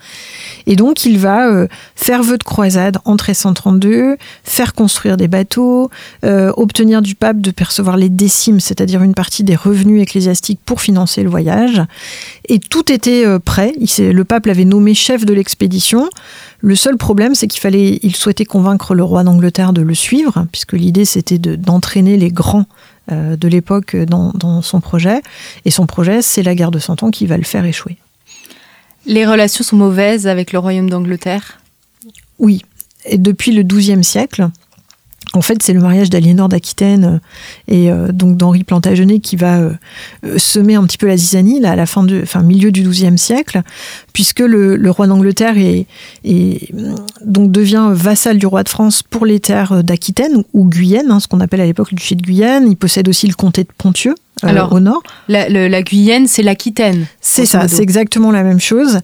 [0.65, 5.89] Et donc il va euh, faire vœu de croisade en 1332, faire construire des bateaux,
[6.26, 10.82] euh, obtenir du pape de percevoir les décimes, c'est-à-dire une partie des revenus ecclésiastiques pour
[10.82, 11.82] financer le voyage.
[12.49, 13.73] Et tout était prêt.
[13.99, 16.10] le pape l'avait nommé chef de l'expédition.
[16.65, 20.47] Le seul problème, c'est qu'il fallait, il souhaitait convaincre le roi d'Angleterre de le suivre,
[20.54, 22.67] puisque l'idée c'était d'entraîner les grands
[23.12, 25.21] euh, de l'époque dans, son projet.
[25.65, 27.97] Et son projet, c'est la guerre de Cent Ans qui va le faire échouer.
[29.06, 31.60] Les relations sont mauvaises avec le royaume d'Angleterre?
[32.39, 32.62] Oui.
[33.04, 34.47] Et depuis le XIIe siècle,
[35.34, 39.60] en fait, c'est le mariage d'Aliénor d'Aquitaine euh, et euh, donc d'Henri Plantagenet qui va
[39.60, 39.74] euh,
[40.38, 43.17] semer un petit peu la zizanie là, à la fin du, enfin, milieu du XIIe
[43.17, 43.63] siècle,
[44.13, 45.88] puisque le, roi d'Angleterre est,
[47.26, 51.28] donc devient vassal du roi de France pour les terres d'Aquitaine ou Guyenne, hein, ce
[51.28, 52.67] qu'on appelle à l'époque le duché de Guyenne.
[52.69, 54.13] Il possède aussi le comté de Ponthieu.
[54.41, 55.04] Alors, au nord.
[55.28, 57.06] La, Guyenne, c'est l'Aquitaine.
[57.22, 59.00] C'est ça, c'est exactement la même chose.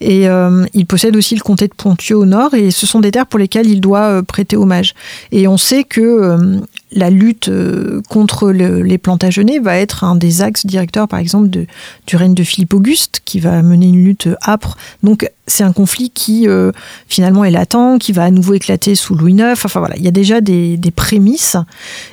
[0.00, 0.26] Et
[0.74, 3.38] il possède aussi le comté de Ponthieu au nord, et ce sont des terres pour
[3.38, 4.94] lesquelles il doit prêter hommage.
[5.32, 6.60] Et on sait que euh,
[6.92, 12.16] la lutte euh, contre les Plantagenets va être un des axes directeurs, par exemple, du
[12.16, 14.76] règne de Philippe Auguste, qui va mener une lutte âpre.
[15.02, 16.72] Donc, c'est un conflit qui, euh,
[17.08, 19.52] finalement, est latent, qui va à nouveau éclater sous Louis IX.
[19.52, 21.56] Enfin, voilà, il y a déjà des, prémices.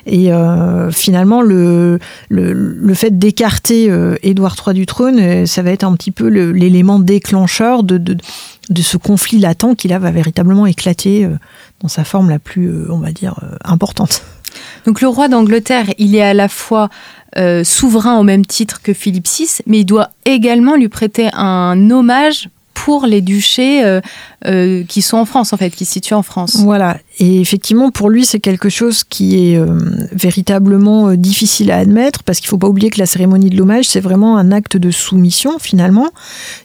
[0.06, 0.32] Et
[0.92, 2.00] finalement, le,
[2.94, 7.98] fait d'écarter Édouard III du trône, ça va être un petit peu l'élément déclencheur de,
[7.98, 8.18] de,
[8.82, 11.30] ce conflit latent qui, là, va véritablement éclater
[11.82, 14.24] dans sa forme la plus, euh, on va dire, euh, importante.
[14.86, 16.90] Donc le roi d'Angleterre, il est à la fois
[17.38, 21.90] euh, souverain au même titre que Philippe VI, mais il doit également lui prêter un
[21.90, 24.02] hommage pour les duchés euh,
[24.48, 26.58] euh, qui sont en France, en fait, qui se situent en France.
[26.58, 26.98] Voilà.
[27.20, 29.60] Et effectivement, pour lui, c'est quelque chose qui est
[30.12, 33.86] véritablement difficile à admettre, parce qu'il ne faut pas oublier que la cérémonie de l'hommage,
[33.86, 36.10] c'est vraiment un acte de soumission, finalement.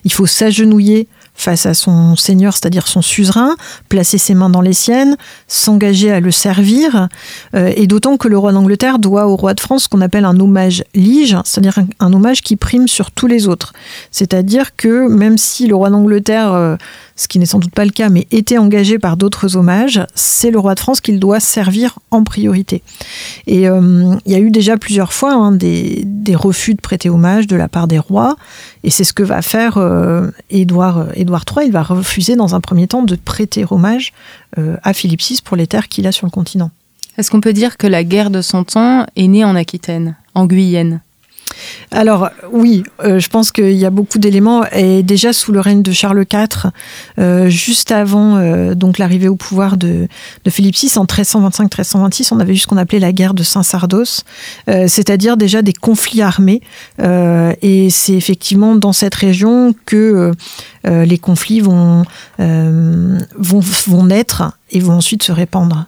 [0.03, 3.55] Il faut s'agenouiller face à son seigneur, c'est-à-dire son suzerain,
[3.87, 5.15] placer ses mains dans les siennes,
[5.47, 7.07] s'engager à le servir,
[7.55, 10.25] euh, et d'autant que le roi d'Angleterre doit au roi de France ce qu'on appelle
[10.25, 13.73] un hommage lige, c'est-à-dire un, hommage qui prime sur tous les autres.
[14.11, 16.75] C'est-à-dire que même si le roi d'Angleterre euh,
[17.17, 20.51] ce qui n'est sans doute pas le cas, mais était engagé par d'autres hommages, c'est
[20.51, 22.83] le roi de France qu'il doit servir en priorité.
[23.47, 27.47] Et euh, il y a eu déjà plusieurs fois hein, des, refus de prêter hommage
[27.47, 28.37] de la part des rois,
[28.83, 31.67] et c'est ce que va faire euh, Édouard, Édouard III.
[31.67, 34.13] Il va refuser dans un premier temps de prêter hommage
[34.57, 36.69] euh, à Philippe VI pour les terres qu'il a sur le continent.
[37.17, 40.45] Est-ce qu'on peut dire que la guerre de Cent Ans est née en Aquitaine, en
[40.45, 41.01] Guyenne?
[41.91, 44.65] Alors oui, euh, je pense qu'il y a beaucoup d'éléments.
[44.71, 46.71] Et déjà sous le règne de Charles IV,
[47.19, 50.07] euh, juste avant euh, donc l'arrivée au pouvoir de,
[50.49, 54.23] Philippe VI en 1325-1326, on avait eu ce qu'on appelait la guerre de Saint-Sardos,
[54.65, 56.61] c'est-à-dire déjà des conflits armés.
[56.99, 60.31] et c'est effectivement dans cette région que
[60.85, 62.05] les conflits vont,
[62.39, 65.87] vont, vont naître et vont ensuite se répandre.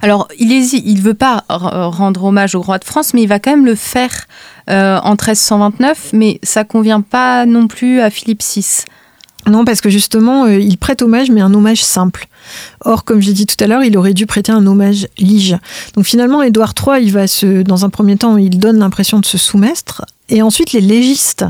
[0.00, 3.50] Alors, il ne veut pas rendre hommage au roi de France, mais il va quand
[3.50, 4.26] même le faire
[4.70, 8.84] euh, en 1329, mais ça convient pas non plus à Philippe VI.
[9.46, 12.28] Non, parce que justement, euh, il prête hommage, mais un hommage simple.
[12.84, 15.56] Or, comme j'ai dit tout à l'heure, il aurait dû prêter un hommage lige.
[15.94, 19.26] Donc finalement, Édouard III, il va se, dans un premier temps, il donne l'impression de
[19.26, 21.46] se soumettre et ensuite, les légistes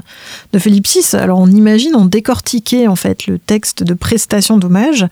[0.52, 5.06] de Philippe VI, alors on imagine, ont décortiqué en fait le texte de prestation d'hommage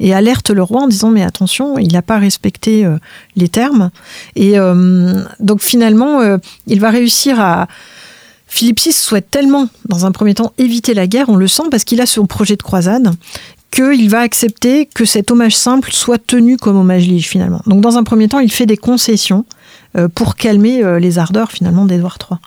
[0.00, 2.98] et alertent le roi en disant mais attention, il n'a pas respecté euh,
[3.36, 3.90] les termes.
[4.34, 7.68] Et euh, donc finalement, euh, il va réussir à...
[8.48, 11.84] Philippe VI souhaite tellement, dans un premier temps, éviter la guerre, on le sent parce
[11.84, 13.10] qu'il a son projet de croisade,
[13.72, 17.62] qu'il va accepter que cet hommage simple soit tenu comme hommage lige finalement.
[17.66, 19.44] Donc dans un premier temps, il fait des concessions
[20.14, 22.38] pour calmer les ardeurs finalement d'Édouard III.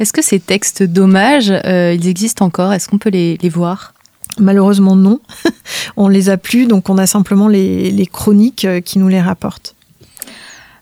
[0.00, 2.72] Est-ce que ces textes d'hommage, euh, ils existent encore?
[2.72, 3.94] Est-ce qu'on peut les, voir?
[4.38, 5.20] Malheureusement non.
[5.96, 9.74] on les a plus, donc on a simplement les, chroniques euh, qui nous les rapportent.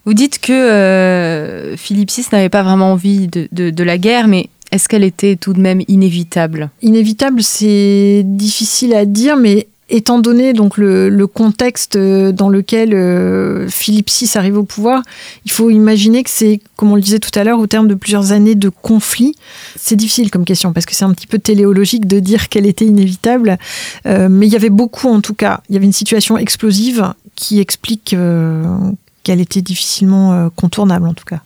[0.04, 4.88] Vous dites que euh, Philippe VI n'avait pas vraiment envie de la guerre, mais est-ce
[4.88, 6.70] qu'elle était tout de même inévitable?
[6.82, 13.68] Inévitable, c'est difficile à dire, mais étant donné donc le, contexte euh, dans lequel euh,
[13.68, 15.02] Philippe VI arrive au pouvoir,
[15.44, 17.94] il faut imaginer que c'est, comme on le disait tout à l'heure, au terme de
[17.94, 19.34] plusieurs années de conflit.
[19.76, 22.86] C'est difficile comme question parce que c'est un petit peu téléologique de dire qu'elle était
[22.86, 23.58] inévitable,
[24.06, 25.60] euh, mais il y avait beaucoup en tout cas.
[25.68, 28.16] Il y avait une situation explosive qui explique
[29.22, 31.42] qu'elle était difficilement contournable en tout cas.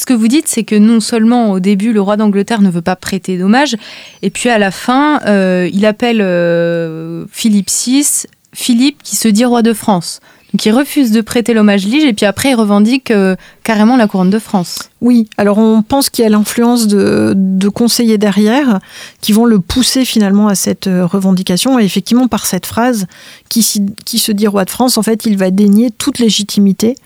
[0.00, 2.80] Ce que vous dites, c'est que non seulement au début, le roi d'Angleterre ne veut
[2.80, 3.76] pas prêter d'hommage,
[4.22, 9.44] et puis à la fin, euh, il appelle euh, Philippe VI, Philippe qui se dit
[9.44, 10.20] roi de France.
[10.52, 14.30] Donc refuse de prêter l'hommage lige et puis après il revendique euh, carrément la couronne
[14.30, 14.90] de France.
[15.00, 18.80] Oui, alors on pense qu'il y a l'influence de, conseillers derrière
[19.20, 21.78] qui vont le pousser finalement à cette euh, revendication.
[21.78, 23.06] Et effectivement par cette phrase
[23.48, 23.64] qui,
[24.04, 26.96] qui se dit roi de France, en fait il va dénier toute légitimité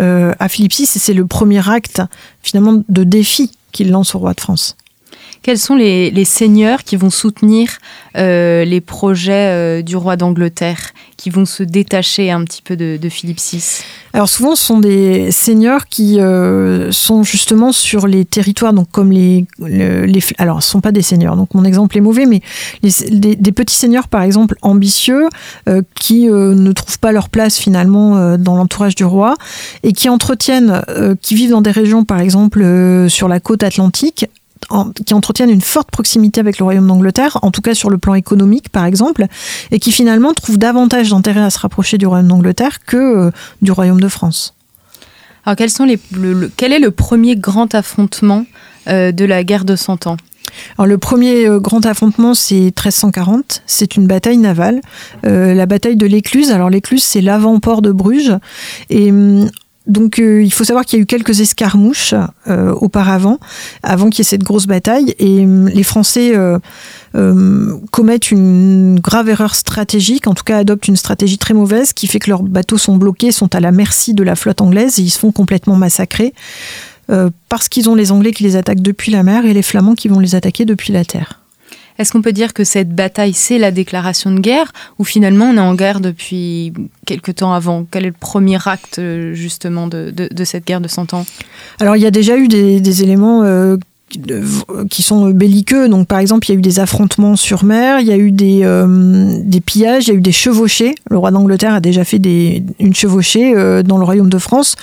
[0.00, 2.02] euh, à Philippe VI et c'est le premier acte
[2.42, 4.76] finalement de défi qu'il lance au roi de France
[5.42, 7.78] quels sont les, seigneurs qui vont soutenir
[8.16, 13.08] euh, les projets euh, du roi d'Angleterre, qui vont se détacher un petit peu de,
[13.08, 18.72] Philippe VI Alors souvent, ce sont des seigneurs qui euh, sont justement sur les territoires,
[18.72, 22.26] donc comme les, les, alors ce sont pas des seigneurs, donc mon exemple est mauvais,
[22.26, 22.40] mais
[22.82, 25.28] des, petits seigneurs par exemple ambitieux
[26.00, 29.34] qui ne trouvent pas leur place finalement dans l'entourage du roi
[29.82, 30.82] et qui entretiennent,
[31.20, 32.64] qui vivent dans des régions par exemple
[33.08, 34.26] sur la côte atlantique
[35.06, 38.14] qui entretiennent une forte proximité avec le Royaume d'Angleterre, en tout cas sur le plan
[38.14, 39.26] économique par exemple,
[39.70, 43.72] et qui finalement trouvent davantage d'intérêt à se rapprocher du Royaume d'Angleterre que euh, du
[43.72, 44.54] Royaume de France.
[45.44, 45.98] Alors quels sont les,
[46.56, 48.46] quel est le premier grand affrontement
[48.88, 50.16] euh, de la guerre de Cent Ans?
[50.78, 53.62] Alors le premier euh, grand affrontement, c'est 1340.
[53.66, 54.80] C'est une bataille navale,
[55.22, 56.50] la bataille de l'Écluse.
[56.50, 58.36] Alors l'Écluse, c'est l'avant-port de Bruges.
[58.90, 59.48] Et hum,
[59.86, 62.14] donc euh, il faut savoir qu'il y a eu quelques escarmouches
[62.48, 63.38] euh, auparavant,
[63.82, 66.32] avant qu'il y ait cette grosse bataille, et euh, les Français
[67.90, 72.18] commettent une grave erreur stratégique, en tout cas adoptent une stratégie très mauvaise, qui fait
[72.18, 75.10] que leurs bateaux sont bloqués, sont à la merci de la flotte anglaise, et ils
[75.10, 76.32] se font complètement massacrer,
[77.48, 80.08] parce qu'ils ont les Anglais qui les attaquent depuis la mer et les Flamands qui
[80.08, 81.41] vont les attaquer depuis la terre.
[81.98, 85.56] Est-ce qu'on peut dire que cette bataille, c'est la déclaration de guerre ou finalement on
[85.56, 86.72] est en guerre depuis
[87.06, 87.86] quelque temps avant?
[87.90, 89.00] Quel est le premier acte
[89.32, 90.12] justement de,
[90.44, 91.26] cette guerre de 100 ans?
[91.80, 93.76] Alors il y a déjà eu des, éléments euh,
[94.90, 95.88] qui sont belliqueux.
[95.88, 98.32] Donc, par exemple, il y a eu des affrontements sur mer, il y a eu
[98.32, 100.94] des, euh, des pillages, il y a eu des chevauchés.
[101.10, 104.76] Le roi d'Angleterre a déjà fait des, une chevauchée euh, dans le royaume de France.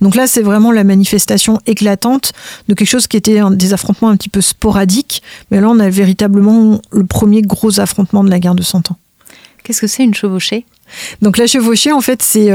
[0.00, 2.32] Donc là, c'est vraiment la manifestation éclatante
[2.68, 5.22] de quelque chose qui était des affrontements un petit peu sporadiques.
[5.50, 8.96] Mais là, on a véritablement le premier gros affrontement de la guerre de Cent Ans.
[9.62, 10.64] Qu'est-ce que c'est une chevauchée?
[11.22, 12.50] Donc la chevauchée, en fait, c'est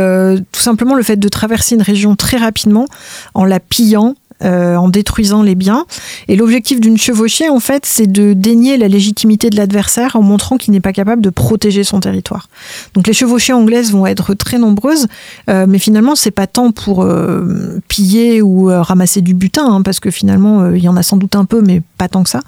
[0.53, 2.85] tout simplement le fait de traverser une région très rapidement
[3.33, 5.85] en la pillant, euh, en détruisant les biens.
[6.27, 10.57] Et l'objectif d'une chevauchée, en fait, c'est de dénier la légitimité de l'adversaire en montrant
[10.57, 12.47] qu'il n'est pas capable de protéger son territoire.
[12.93, 15.07] Donc les chevauchées anglaises vont être très nombreuses,
[15.49, 19.99] euh, mais finalement, c'est pas tant pour euh, piller ou ramasser du butin, hein, parce
[19.99, 22.41] que finalement, il y en a sans doute un peu, mais pas tant que ça.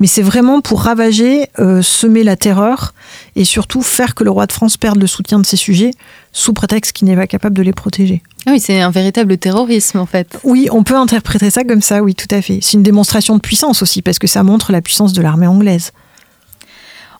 [0.00, 1.48] Mais c'est vraiment pour ravager,
[1.82, 2.94] semer la terreur
[3.36, 5.92] et surtout faire que le roi de France perde le soutien de ses sujets
[6.32, 8.22] sous prétexte qu'il n'est pas capable de les protéger.
[8.46, 10.38] Ah oui, c'est un véritable terrorisme en fait.
[10.44, 12.58] Oui, on peut interpréter ça comme ça, oui, tout à fait.
[12.60, 15.92] C'est une démonstration de puissance aussi, parce que ça montre la puissance de l'armée anglaise.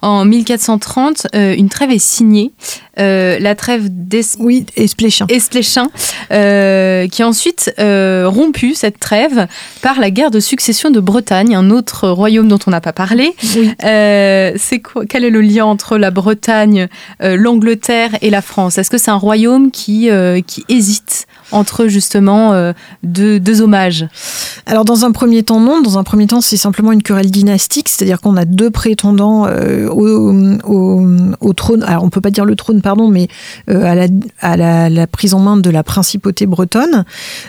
[0.05, 2.53] En 1430, euh, une trêve est signée,
[3.01, 5.89] euh, la trêve d'Espléchin, oui, Espléchin.
[6.31, 9.47] Euh, qui a ensuite rompu cette trêve
[9.81, 13.35] par la guerre de succession de Bretagne, un autre royaume dont on n'a pas parlé.
[13.41, 16.89] c'est quoi Quel est le lien entre la Bretagne,
[17.21, 18.77] l'Angleterre et la France?
[18.77, 20.11] Est-ce que c'est un royaume qui,
[20.47, 24.07] qui hésite entre justement euh, deux, hommages.
[24.67, 27.89] Alors dans un premier temps non, dans un premier temps c'est simplement une querelle dynastique,
[27.89, 32.81] c'est-à-dire qu'on a deux prétendants euh, au, trône, alors on peut pas dire le trône
[32.83, 33.29] pardon, mais
[33.71, 34.07] euh, à, la,
[34.41, 37.05] à la, prise en main de la principauté bretonne,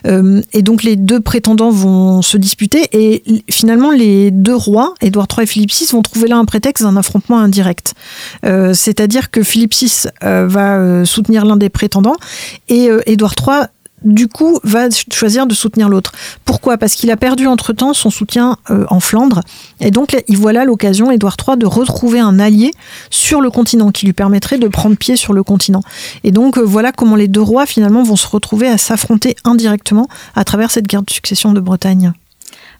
[0.05, 2.87] et donc les deux prétendants vont se disputer.
[2.91, 6.83] Et finalement les deux rois, Édouard III et Philippe VI, vont trouver là un prétexte
[6.83, 7.93] d'un affrontement indirect,
[8.43, 12.17] c'est-à-dire que Philippe VI va soutenir l'un des prétendants
[12.69, 13.67] et Édouard III
[14.05, 16.13] du coup, va choisir de soutenir l'autre.
[16.45, 16.77] Pourquoi?
[16.77, 19.41] Parce qu'il a perdu entre-temps son soutien euh, en Flandre.
[19.81, 22.71] Et donc, il voit là l'occasion, Édouard III, de retrouver un allié
[23.09, 25.81] sur le continent qui lui permettrait de prendre pied sur le continent.
[26.23, 30.07] Et donc, euh, voilà comment les deux rois, finalement, vont se retrouver à s'affronter indirectement
[30.35, 32.13] à travers cette guerre de succession de Bretagne.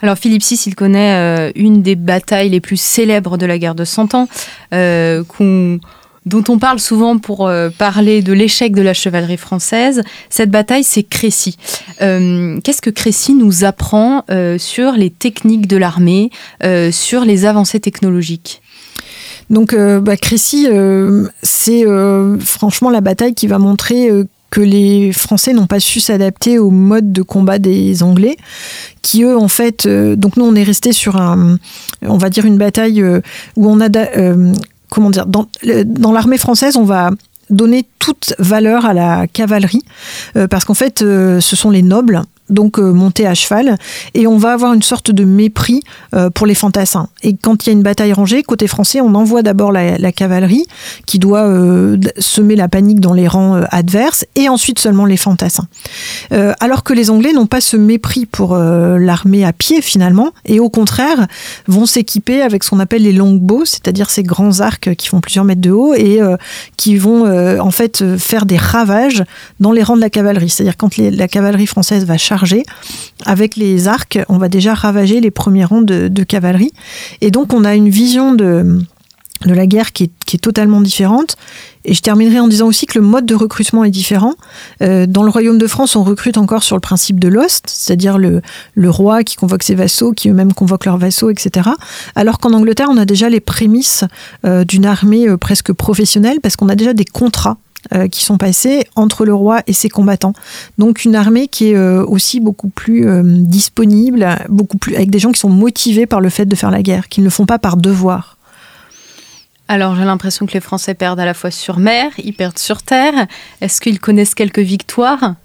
[0.02, 3.76] Alors Philippe VI, il connaît euh, une des batailles les plus célèbres de la guerre
[3.76, 4.28] de Cent Ans,
[4.72, 5.80] qu'on
[6.26, 10.02] dont on parle souvent pour euh, parler de l'échec de la chevalerie française.
[10.30, 11.58] Cette bataille, c'est Crécy.
[12.02, 16.32] Euh, qu'est-ce que Crécy nous apprend euh, sur les techniques de l'armée,
[16.92, 18.62] sur les avancées technologiques?
[19.50, 20.68] Donc, bah, Crécy,
[21.44, 21.86] c'est
[22.40, 24.10] franchement la bataille qui va montrer
[24.50, 28.38] que les Français n'ont pas su s'adapter au mode de combat des Anglais,
[29.02, 31.58] qui eux, en fait, donc nous, on est resté sur un,
[32.02, 33.90] on va dire une bataille où on a
[34.96, 35.46] comment dire, dans,
[36.14, 37.12] l'armée française, on va
[37.50, 39.84] donner toute valeur à la cavalerie,
[40.38, 43.78] euh, parce qu'en fait, euh, ce sont les nobles donc euh, monter à cheval,
[44.14, 45.82] et on va avoir une sorte de mépris
[46.14, 47.10] euh, pour les fantassins.
[47.24, 50.66] Et quand il y a une bataille rangée, côté français, on envoie d'abord la, cavalerie
[51.06, 55.68] qui doit euh, semer la panique dans les rangs adverses, et ensuite seulement les fantassins.
[56.60, 60.70] alors que les Anglais n'ont pas ce mépris pour l'armée à pied finalement, et au
[60.70, 61.28] contraire
[61.68, 65.46] vont s'équiper avec ce qu'on appelle les longbows, c'est-à-dire ces grands arcs qui font plusieurs
[65.46, 66.20] mètres de haut et
[66.78, 67.26] qui vont
[67.60, 69.24] en fait faire des ravages
[69.60, 70.50] dans les rangs de la cavalerie.
[70.50, 72.18] C'est-à-dire quand la cavalerie française va
[73.26, 76.72] avec les arcs, on va déjà ravager les premiers rangs de, cavalerie.
[77.22, 78.80] Et donc, on a une vision de,
[79.46, 81.38] de la guerre qui est, totalement différente.
[81.86, 84.34] Et je terminerai en disant aussi que le mode de recrutement est différent.
[84.82, 88.18] Euh, dans le Royaume de France, on recrute encore sur le principe de l'ost, c'est-à-dire
[88.18, 88.42] le,
[88.74, 91.70] le, roi qui convoque ses vassaux, qui eux-mêmes convoquent leurs vassaux, etc.
[92.16, 94.04] Alors qu'en Angleterre, on a déjà les prémices
[94.46, 97.58] euh, d'une armée euh, presque professionnelle, parce qu'on a déjà des contrats
[97.94, 100.34] euh, qui sont passés entre le roi et ses combattants.
[100.78, 105.20] Donc une armée qui est euh, aussi beaucoup plus euh, disponible, beaucoup plus avec des
[105.20, 107.46] gens qui sont motivés par le fait de faire la guerre, qui ne le font
[107.46, 108.38] pas par devoir.
[109.68, 112.82] Alors j'ai l'impression que les Français perdent à la fois sur mer, ils perdent sur
[112.82, 113.28] terre.
[113.62, 115.36] Est-ce qu'ils connaissent quelques victoires?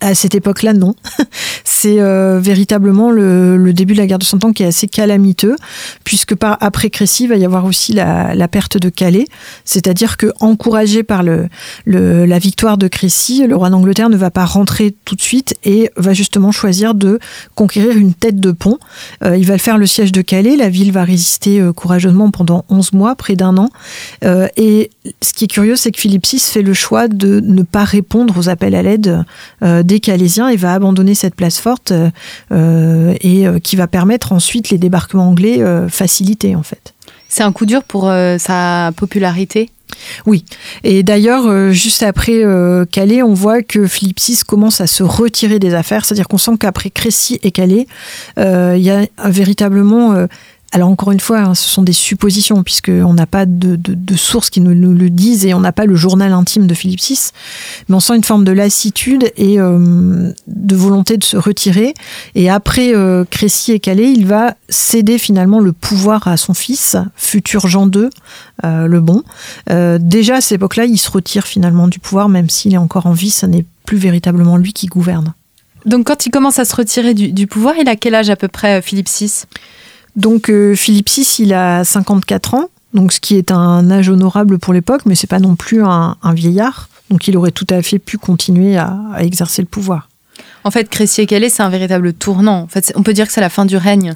[0.00, 0.94] À cette époque-là, non.
[1.64, 5.56] C'est euh, véritablement le, début de la guerre de Cent Ans qui est assez calamiteux,
[6.02, 9.26] puisque par, après Crécy, il va y avoir aussi la, perte de Calais.
[9.64, 11.48] C'est-à-dire que, encouragé par le,
[11.86, 15.90] la victoire de Crécy, le roi d'Angleterre ne va pas rentrer tout de suite et
[15.96, 17.18] va justement choisir de
[17.54, 18.78] conquérir une tête de pont.
[19.24, 20.56] Euh, il va faire le siège de Calais.
[20.56, 23.68] La ville va résister euh, courageusement pendant 11 mois, près d'un an.
[24.22, 24.90] et
[25.22, 28.36] ce qui est curieux, c'est que Philippe VI fait le choix de ne pas répondre
[28.38, 29.24] aux appels à l'aide
[29.88, 32.10] des Calaisiens et va abandonner cette place forte euh,
[32.52, 36.94] euh, et euh, qui va permettre ensuite les débarquements anglais facilités en fait.
[37.28, 39.70] C'est un coup dur pour sa popularité?
[40.26, 40.44] Oui,
[40.84, 42.42] et d'ailleurs, juste après
[42.92, 46.52] Calais, on voit que Philippe VI commence à se retirer des affaires, c'est-à-dire qu'on sent
[46.60, 47.86] qu'après Crécy et Calais,
[48.36, 50.26] il y a véritablement
[50.70, 53.78] alors encore une fois, hein, ce sont des suppositions, puisqu'on n'a pas de,
[54.16, 57.30] sources qui nous, le disent et on n'a pas le journal intime de Philippe VI,
[57.88, 61.94] mais on sent une forme de lassitude et euh, de volonté de se retirer.
[62.34, 66.96] Et après euh, Crécy et Calais, il va céder finalement le pouvoir à son fils,
[67.16, 68.10] futur Jean II,
[68.64, 69.22] euh, le bon.
[69.98, 73.12] déjà à cette époque-là, il se retire finalement du pouvoir, même s'il est encore en
[73.12, 75.32] vie, ce n'est plus véritablement lui qui gouverne.
[75.86, 78.48] Donc quand il commence à se retirer du pouvoir, il a quel âge à peu
[78.48, 79.46] près Philippe VI
[80.18, 84.58] donc euh, Philippe VI, il a 54 ans, donc ce qui est un âge honorable
[84.58, 86.88] pour l'époque, mais c'est pas non plus un, vieillard.
[87.08, 90.08] Donc il aurait tout à fait pu continuer à, exercer le pouvoir.
[90.64, 92.62] En fait, Crécy et Calais, c'est un véritable tournant.
[92.62, 94.14] En fait, on peut dire que c'est la fin du règne.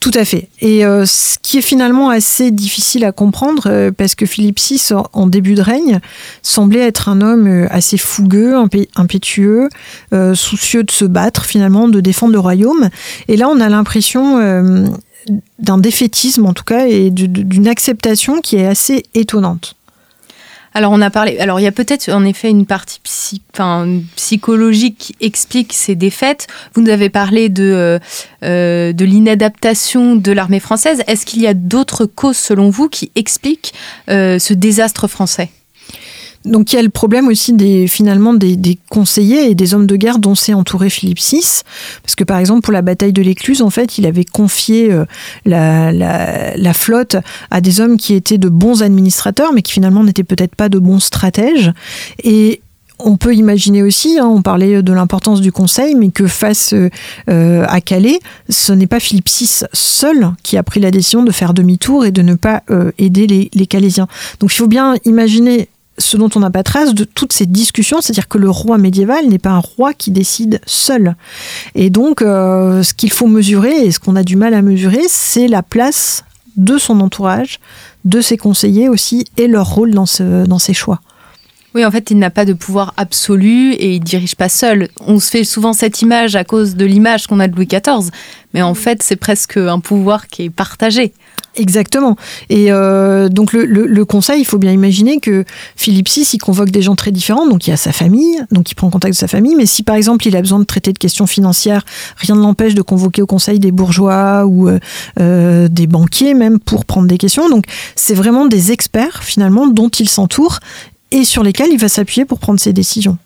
[0.00, 0.48] Tout à fait.
[0.62, 4.80] Et euh, ce qui est finalement assez difficile à comprendre, euh, parce que Philippe VI,
[5.12, 6.00] en début de règne,
[6.40, 8.54] semblait être un homme assez fougueux,
[8.96, 9.68] impétueux,
[10.34, 12.88] soucieux de se battre finalement, de défendre le royaume.
[13.28, 14.38] Et là, on a l'impression
[15.58, 19.76] d'un défaitisme en tout cas et d'une acceptation qui est assez étonnante.
[20.72, 21.38] Alors on a parlé.
[21.38, 23.00] Alors il y a peut-être en effet une partie
[24.16, 26.46] psychologique qui explique ces défaites.
[26.74, 27.98] Vous nous avez parlé de euh,
[28.44, 31.02] euh, de l'inadaptation de l'armée française.
[31.06, 33.74] Est-ce qu'il y a d'autres causes selon vous qui expliquent
[34.08, 35.50] euh, ce désastre français?
[36.44, 39.96] Donc il y a le problème aussi des finalement des, conseillers et des hommes de
[39.96, 41.62] guerre dont s'est entouré Philippe VI,
[42.02, 45.04] parce que par exemple pour la bataille de l'Écluse, en fait, il avait confié euh,
[45.44, 47.16] la, flotte
[47.50, 50.78] à des hommes qui étaient de bons administrateurs, mais qui finalement n'étaient peut-être pas de
[50.78, 51.72] bons stratèges.
[52.24, 52.62] Et
[52.98, 57.64] on peut imaginer aussi, hein, on parlait de l'importance du Conseil, mais que face euh,
[57.68, 58.18] à Calais,
[58.48, 62.12] ce n'est pas Philippe VI seul qui a pris la décision de faire demi-tour et
[62.12, 64.08] de ne pas euh, aider les, les Calaisiens.
[64.38, 65.68] Donc il faut bien imaginer
[66.00, 69.26] ce dont on n'a pas trace de toutes ces discussions, c'est-à-dire que le roi médiéval
[69.28, 71.14] n'est pas un roi qui décide seul.
[71.74, 75.02] Et donc, euh, ce qu'il faut mesurer, et ce qu'on a du mal à mesurer,
[75.08, 76.24] c'est la place
[76.56, 77.60] de son entourage,
[78.04, 81.00] de ses conseillers aussi, et leur rôle dans, ce, dans ces choix.
[81.74, 84.88] Oui, en fait, il n'a pas de pouvoir absolu et il dirige pas seul.
[85.06, 88.10] On se fait souvent cette image à cause de l'image qu'on a de Louis XIV,
[88.54, 91.12] mais en fait, c'est presque un pouvoir qui est partagé.
[91.56, 92.16] Exactement.
[92.48, 95.44] Et euh, donc le, conseil, il faut bien imaginer que
[95.74, 97.46] Philippe VI, il convoque des gens très différents.
[97.46, 99.56] Donc il y a sa famille, donc il prend contact de sa famille.
[99.56, 101.84] Mais si par exemple il a besoin de traiter de questions financières,
[102.16, 104.78] rien ne l'empêche de convoquer au conseil des bourgeois ou euh,
[105.18, 107.48] euh, des banquiers même pour prendre des questions.
[107.48, 107.64] Donc
[107.96, 110.60] c'est vraiment des experts finalement dont il s'entoure
[111.10, 113.18] et sur lesquels il va s'appuyer pour prendre ses décisions.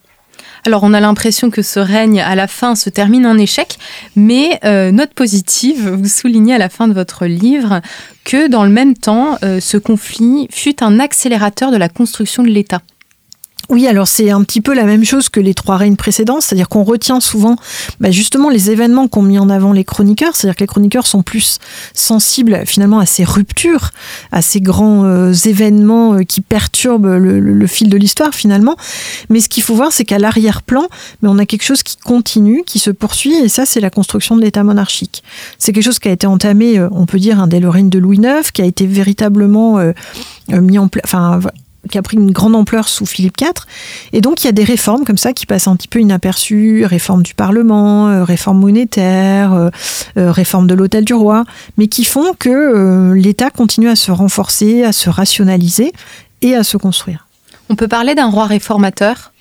[0.67, 3.77] Alors on a l'impression que ce règne à la fin se termine en échec,
[4.17, 7.83] mais euh, note positive, vous soulignez à la fin de votre livre
[8.25, 12.49] que dans le même temps, euh, ce conflit fut un accélérateur de la construction de
[12.49, 12.81] l'État.
[13.71, 16.69] Oui, alors c'est un petit peu la même chose que les trois règnes précédents, c'est-à-dire
[16.69, 17.57] qu'on retient souvent
[18.01, 21.23] bah, justement les événements qu'ont mis en avant les chroniqueurs, c'est-à-dire que les chroniqueurs sont
[21.23, 21.59] plus
[21.95, 23.91] sensibles finalement à ces ruptures,
[24.33, 28.77] à ces grands euh, événements euh, qui perturbent le, fil de l'histoire finalement.
[29.31, 30.87] Mais ce qu'il faut voir, c'est qu'à l'arrière-plan,
[31.23, 34.37] mais on a quelque chose qui continue, qui se poursuit, et ça c'est la construction
[34.37, 35.23] de l'État monarchique.
[35.59, 37.89] C'est quelque chose qui a été entamé, euh, on peut dire, hein, dès le règne
[37.89, 39.79] de Louis IX, qui a été véritablement
[40.49, 41.03] mis en place,
[41.91, 43.53] qui a pris une grande ampleur sous Philippe IV.
[44.13, 46.85] Et donc, il y a des réformes comme ça qui passent un petit peu inaperçues,
[46.85, 49.71] réforme du Parlement, euh, réforme monétaire, euh,
[50.17, 51.45] euh, réforme de l'Hôtel du Roi,
[51.77, 55.93] mais qui font que l'État continue à se renforcer, à se rationaliser
[56.43, 57.27] et à se construire.
[57.69, 59.33] On peut parler d'un roi réformateur?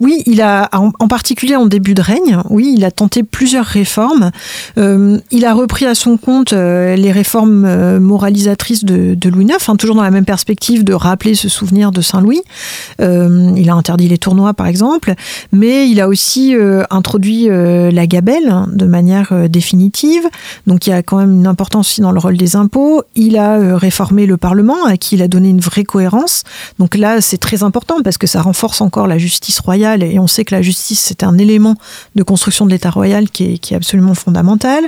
[0.00, 4.30] Oui, il a, en particulier en début de règne, oui, il a tenté plusieurs réformes.
[4.78, 9.56] Euh, il a repris à son compte euh, les réformes euh, moralisatrices de, Louis IX,
[9.68, 12.42] hein, toujours dans la même perspective de rappeler ce souvenir de Saint-Louis.
[13.00, 15.14] il a interdit les tournois, par exemple,
[15.52, 16.54] mais il a aussi
[16.90, 20.24] introduit la gabelle de manière définitive.
[20.66, 23.02] Donc il y a quand même une importance aussi dans le rôle des impôts.
[23.14, 26.42] Il a réformé le Parlement, à qui il a donné une vraie cohérence.
[26.78, 30.26] Donc là, c'est très important parce que ça renforce encore la justice royale, et on
[30.26, 31.76] sait que la justice, c'est un élément
[32.14, 34.84] de construction de l'État royal qui est, qui est, absolument fondamental.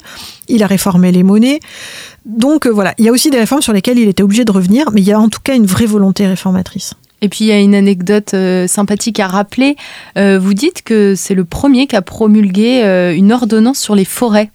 [0.48, 1.60] Il a réformé les monnaies.
[2.24, 4.52] Donc euh, voilà, il y a aussi des réformes sur lesquelles il était obligé de
[4.52, 6.94] revenir, mais il y a en tout cas une vraie volonté réformatrice.
[7.22, 9.76] Et puis il y a une anecdote euh, sympathique à rappeler.
[10.18, 12.82] Euh, vous dites que c'est le premier qui a promulgué
[13.16, 14.50] une ordonnance sur les forêts.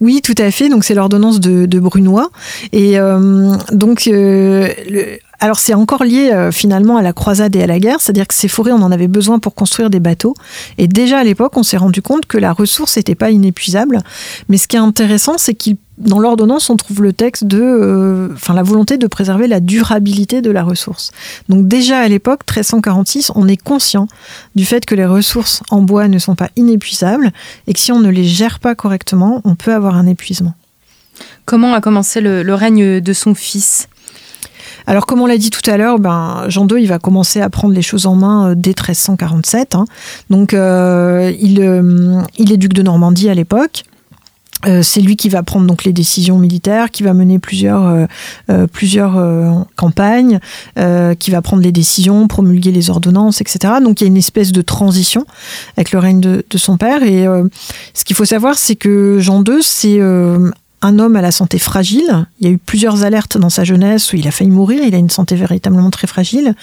[0.00, 0.68] Oui, tout à fait.
[0.68, 2.30] Donc c'est l'ordonnance de, Brunois.
[2.72, 2.96] Et
[3.72, 8.00] donc le, alors c'est encore lié euh, finalement à la croisade et à la guerre,
[8.00, 10.34] c'est-à-dire que ces forêts, on en avait besoin pour construire des bateaux.
[10.78, 13.98] Et déjà à l'époque, on s'est rendu compte que la ressource n'était pas inépuisable.
[14.48, 18.28] Mais ce qui est intéressant, c'est qu'il dans l'ordonnance, on trouve le texte de, euh,
[18.34, 21.10] enfin la volonté de préserver la durabilité de la ressource.
[21.48, 24.08] Donc déjà à l'époque, 1346, on est conscient
[24.54, 27.32] du fait que les ressources en bois ne sont pas inépuisables
[27.66, 30.54] et que si on ne les gère pas correctement, on peut avoir un épuisement.
[31.44, 33.88] Comment a commencé le règne de son fils?
[34.86, 37.50] Alors, comme on l'a dit tout à l'heure, ben, Jean II, il va commencer à
[37.50, 39.74] prendre les choses en main euh, dès 1347.
[39.74, 39.84] Hein.
[40.30, 43.84] Donc, euh, il, euh, il est duc de Normandie à l'époque.
[44.82, 48.06] C'est lui qui va prendre donc les décisions militaires, qui va mener plusieurs,
[48.72, 50.40] plusieurs campagnes,
[51.18, 53.74] qui va prendre les décisions, promulguer les ordonnances, etc.
[53.82, 55.26] Donc il y a une espèce de transition
[55.76, 57.02] avec le règne de, de son père.
[57.02, 57.26] Et
[57.94, 60.00] ce qu'il faut savoir, c'est que Jean II, c'est
[60.82, 62.26] un homme à la santé fragile.
[62.40, 64.82] Il y a eu plusieurs alertes dans sa jeunesse où il a failli mourir.
[64.84, 66.54] Il a une santé véritablement très fragile.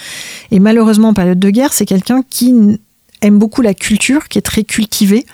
[0.52, 2.80] Et malheureusement, en période de guerre, c'est quelqu'un qui
[3.22, 5.26] aime beaucoup la culture, qui est très cultivé,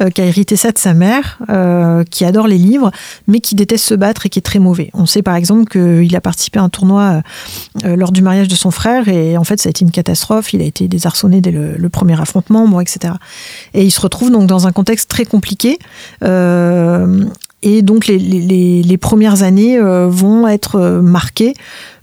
[0.00, 2.90] euh, qui a hérité ça de sa mère, euh, qui adore les livres,
[3.26, 4.90] mais qui déteste se battre et qui est très mauvais.
[4.94, 7.22] On sait par exemple qu'il a participé à un tournoi
[7.84, 10.54] euh, lors du mariage de son frère et en fait ça a été une catastrophe.
[10.54, 13.14] Il a été désarçonné dès le, premier affrontement, moi, etc.
[13.72, 15.78] Et il se retrouve donc dans un contexte très compliqué.
[17.64, 21.54] Et donc les, premières années euh, vont être euh, marquées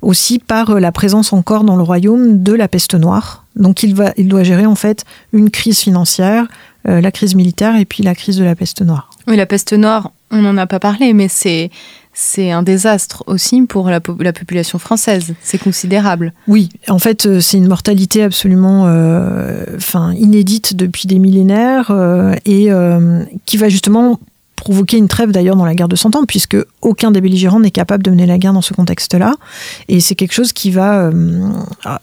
[0.02, 3.41] aussi par euh, la présence encore dans le royaume de la peste noire.
[3.56, 6.48] Donc il, va, il doit gérer en fait une crise financière,
[6.86, 9.10] la crise militaire et puis la crise de la peste noire.
[9.28, 11.70] Oui, la peste noire, on n'en a pas parlé, mais c'est
[12.14, 15.34] c'est un désastre aussi pour la, la population française.
[15.42, 16.34] C'est considérable.
[16.48, 18.84] Oui, en fait, c'est une mortalité absolument
[19.76, 21.92] enfin, inédite depuis des millénaires
[22.46, 22.70] et
[23.46, 24.20] qui va justement
[24.62, 27.72] provoquer une trêve d'ailleurs dans la guerre de Cent Ans, puisque aucun des belligérants n'est
[27.72, 29.34] capable de mener la guerre dans ce contexte-là.
[29.88, 31.50] Et c'est quelque chose qui va euh,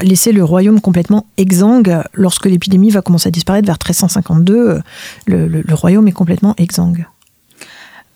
[0.01, 2.03] laisser le royaume complètement exsangue.
[2.15, 4.81] Lorsque l'épidémie va commencer à disparaître vers 1352, euh,
[5.27, 7.07] le royaume est complètement exsangue.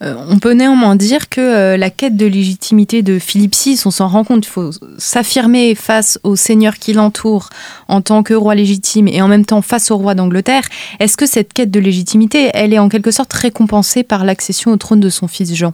[0.03, 3.91] Euh, on peut néanmoins dire que euh, la quête de légitimité de Philippe VI, on
[3.91, 7.49] s'en rend compte, il faut s'affirmer face au seigneur qui l'entoure
[7.87, 10.67] en tant que roi légitime et en même temps face au roi d'Angleterre.
[10.99, 14.77] Est-ce que cette quête de légitimité, elle est en quelque sorte récompensée par l'accession au
[14.77, 15.73] trône de son fils Jean?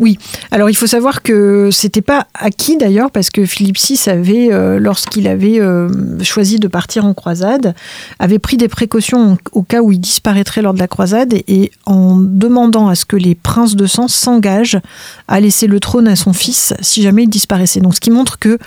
[0.00, 0.16] Oui,
[0.52, 4.78] alors il faut savoir que c'était pas acquis d'ailleurs parce que Philippe VI avait, euh,
[4.78, 5.88] lorsqu'il avait euh,
[6.22, 7.74] choisi de partir en croisade,
[8.20, 12.16] avait pris des précautions au cas où il disparaîtrait lors de la croisade et, en
[12.16, 14.78] demandant à ce que les princes de sang s'engagent
[15.26, 17.80] à laisser le trône à son fils si jamais il disparaissait.
[17.80, 18.58] Donc ce qui montre que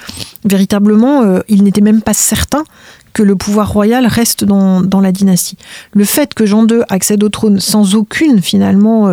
[0.44, 2.66] véritablement euh, il n'était même pas certain
[3.14, 5.58] que le pouvoir royal reste dans, dans, la dynastie.
[5.94, 9.10] Le fait que Jean II accède au trône sans aucune finalement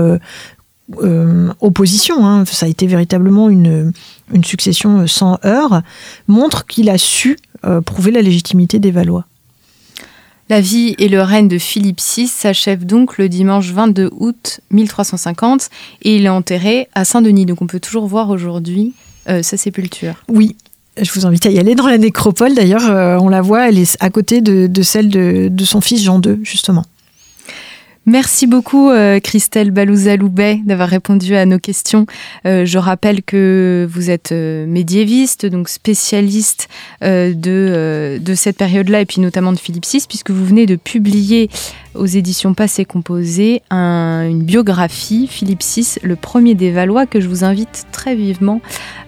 [1.60, 3.92] opposition, hein, ça a été véritablement une,
[4.32, 5.82] une succession sans heurts,
[6.26, 9.24] montre qu'il a su euh, prouver la légitimité des Valois.
[10.48, 15.68] La vie et le règne de Philippe VI s'achèvent donc le dimanche 22 août 1350
[16.02, 17.46] et il est enterré à Saint-Denis.
[17.46, 18.94] Donc on peut toujours voir aujourd'hui
[19.28, 20.14] euh, sa sépulture.
[20.28, 20.56] Oui,
[21.00, 22.54] je vous invite à y aller dans la nécropole.
[22.54, 26.02] D'ailleurs, on la voit, elle est à côté de, de celle de, de, son fils
[26.02, 26.84] Jean II, justement.
[28.08, 32.06] Merci beaucoup euh, Christelle Balouza-Loubet d'avoir répondu à nos questions.
[32.46, 36.70] Euh, je rappelle que vous êtes euh, médiéviste, donc spécialiste
[37.02, 41.50] de, cette période-là et puis notamment de Philippe VI, puisque vous venez de publier
[41.94, 47.44] aux éditions Passé Composé une biographie, Philippe VI, le premier des Valois, que je vous
[47.44, 48.62] invite très vivement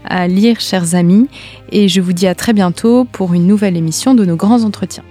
[0.04, 1.26] à lire, chers amis.
[1.72, 5.04] Et je vous dis à très bientôt pour une nouvelle émission de nos grands entretiens.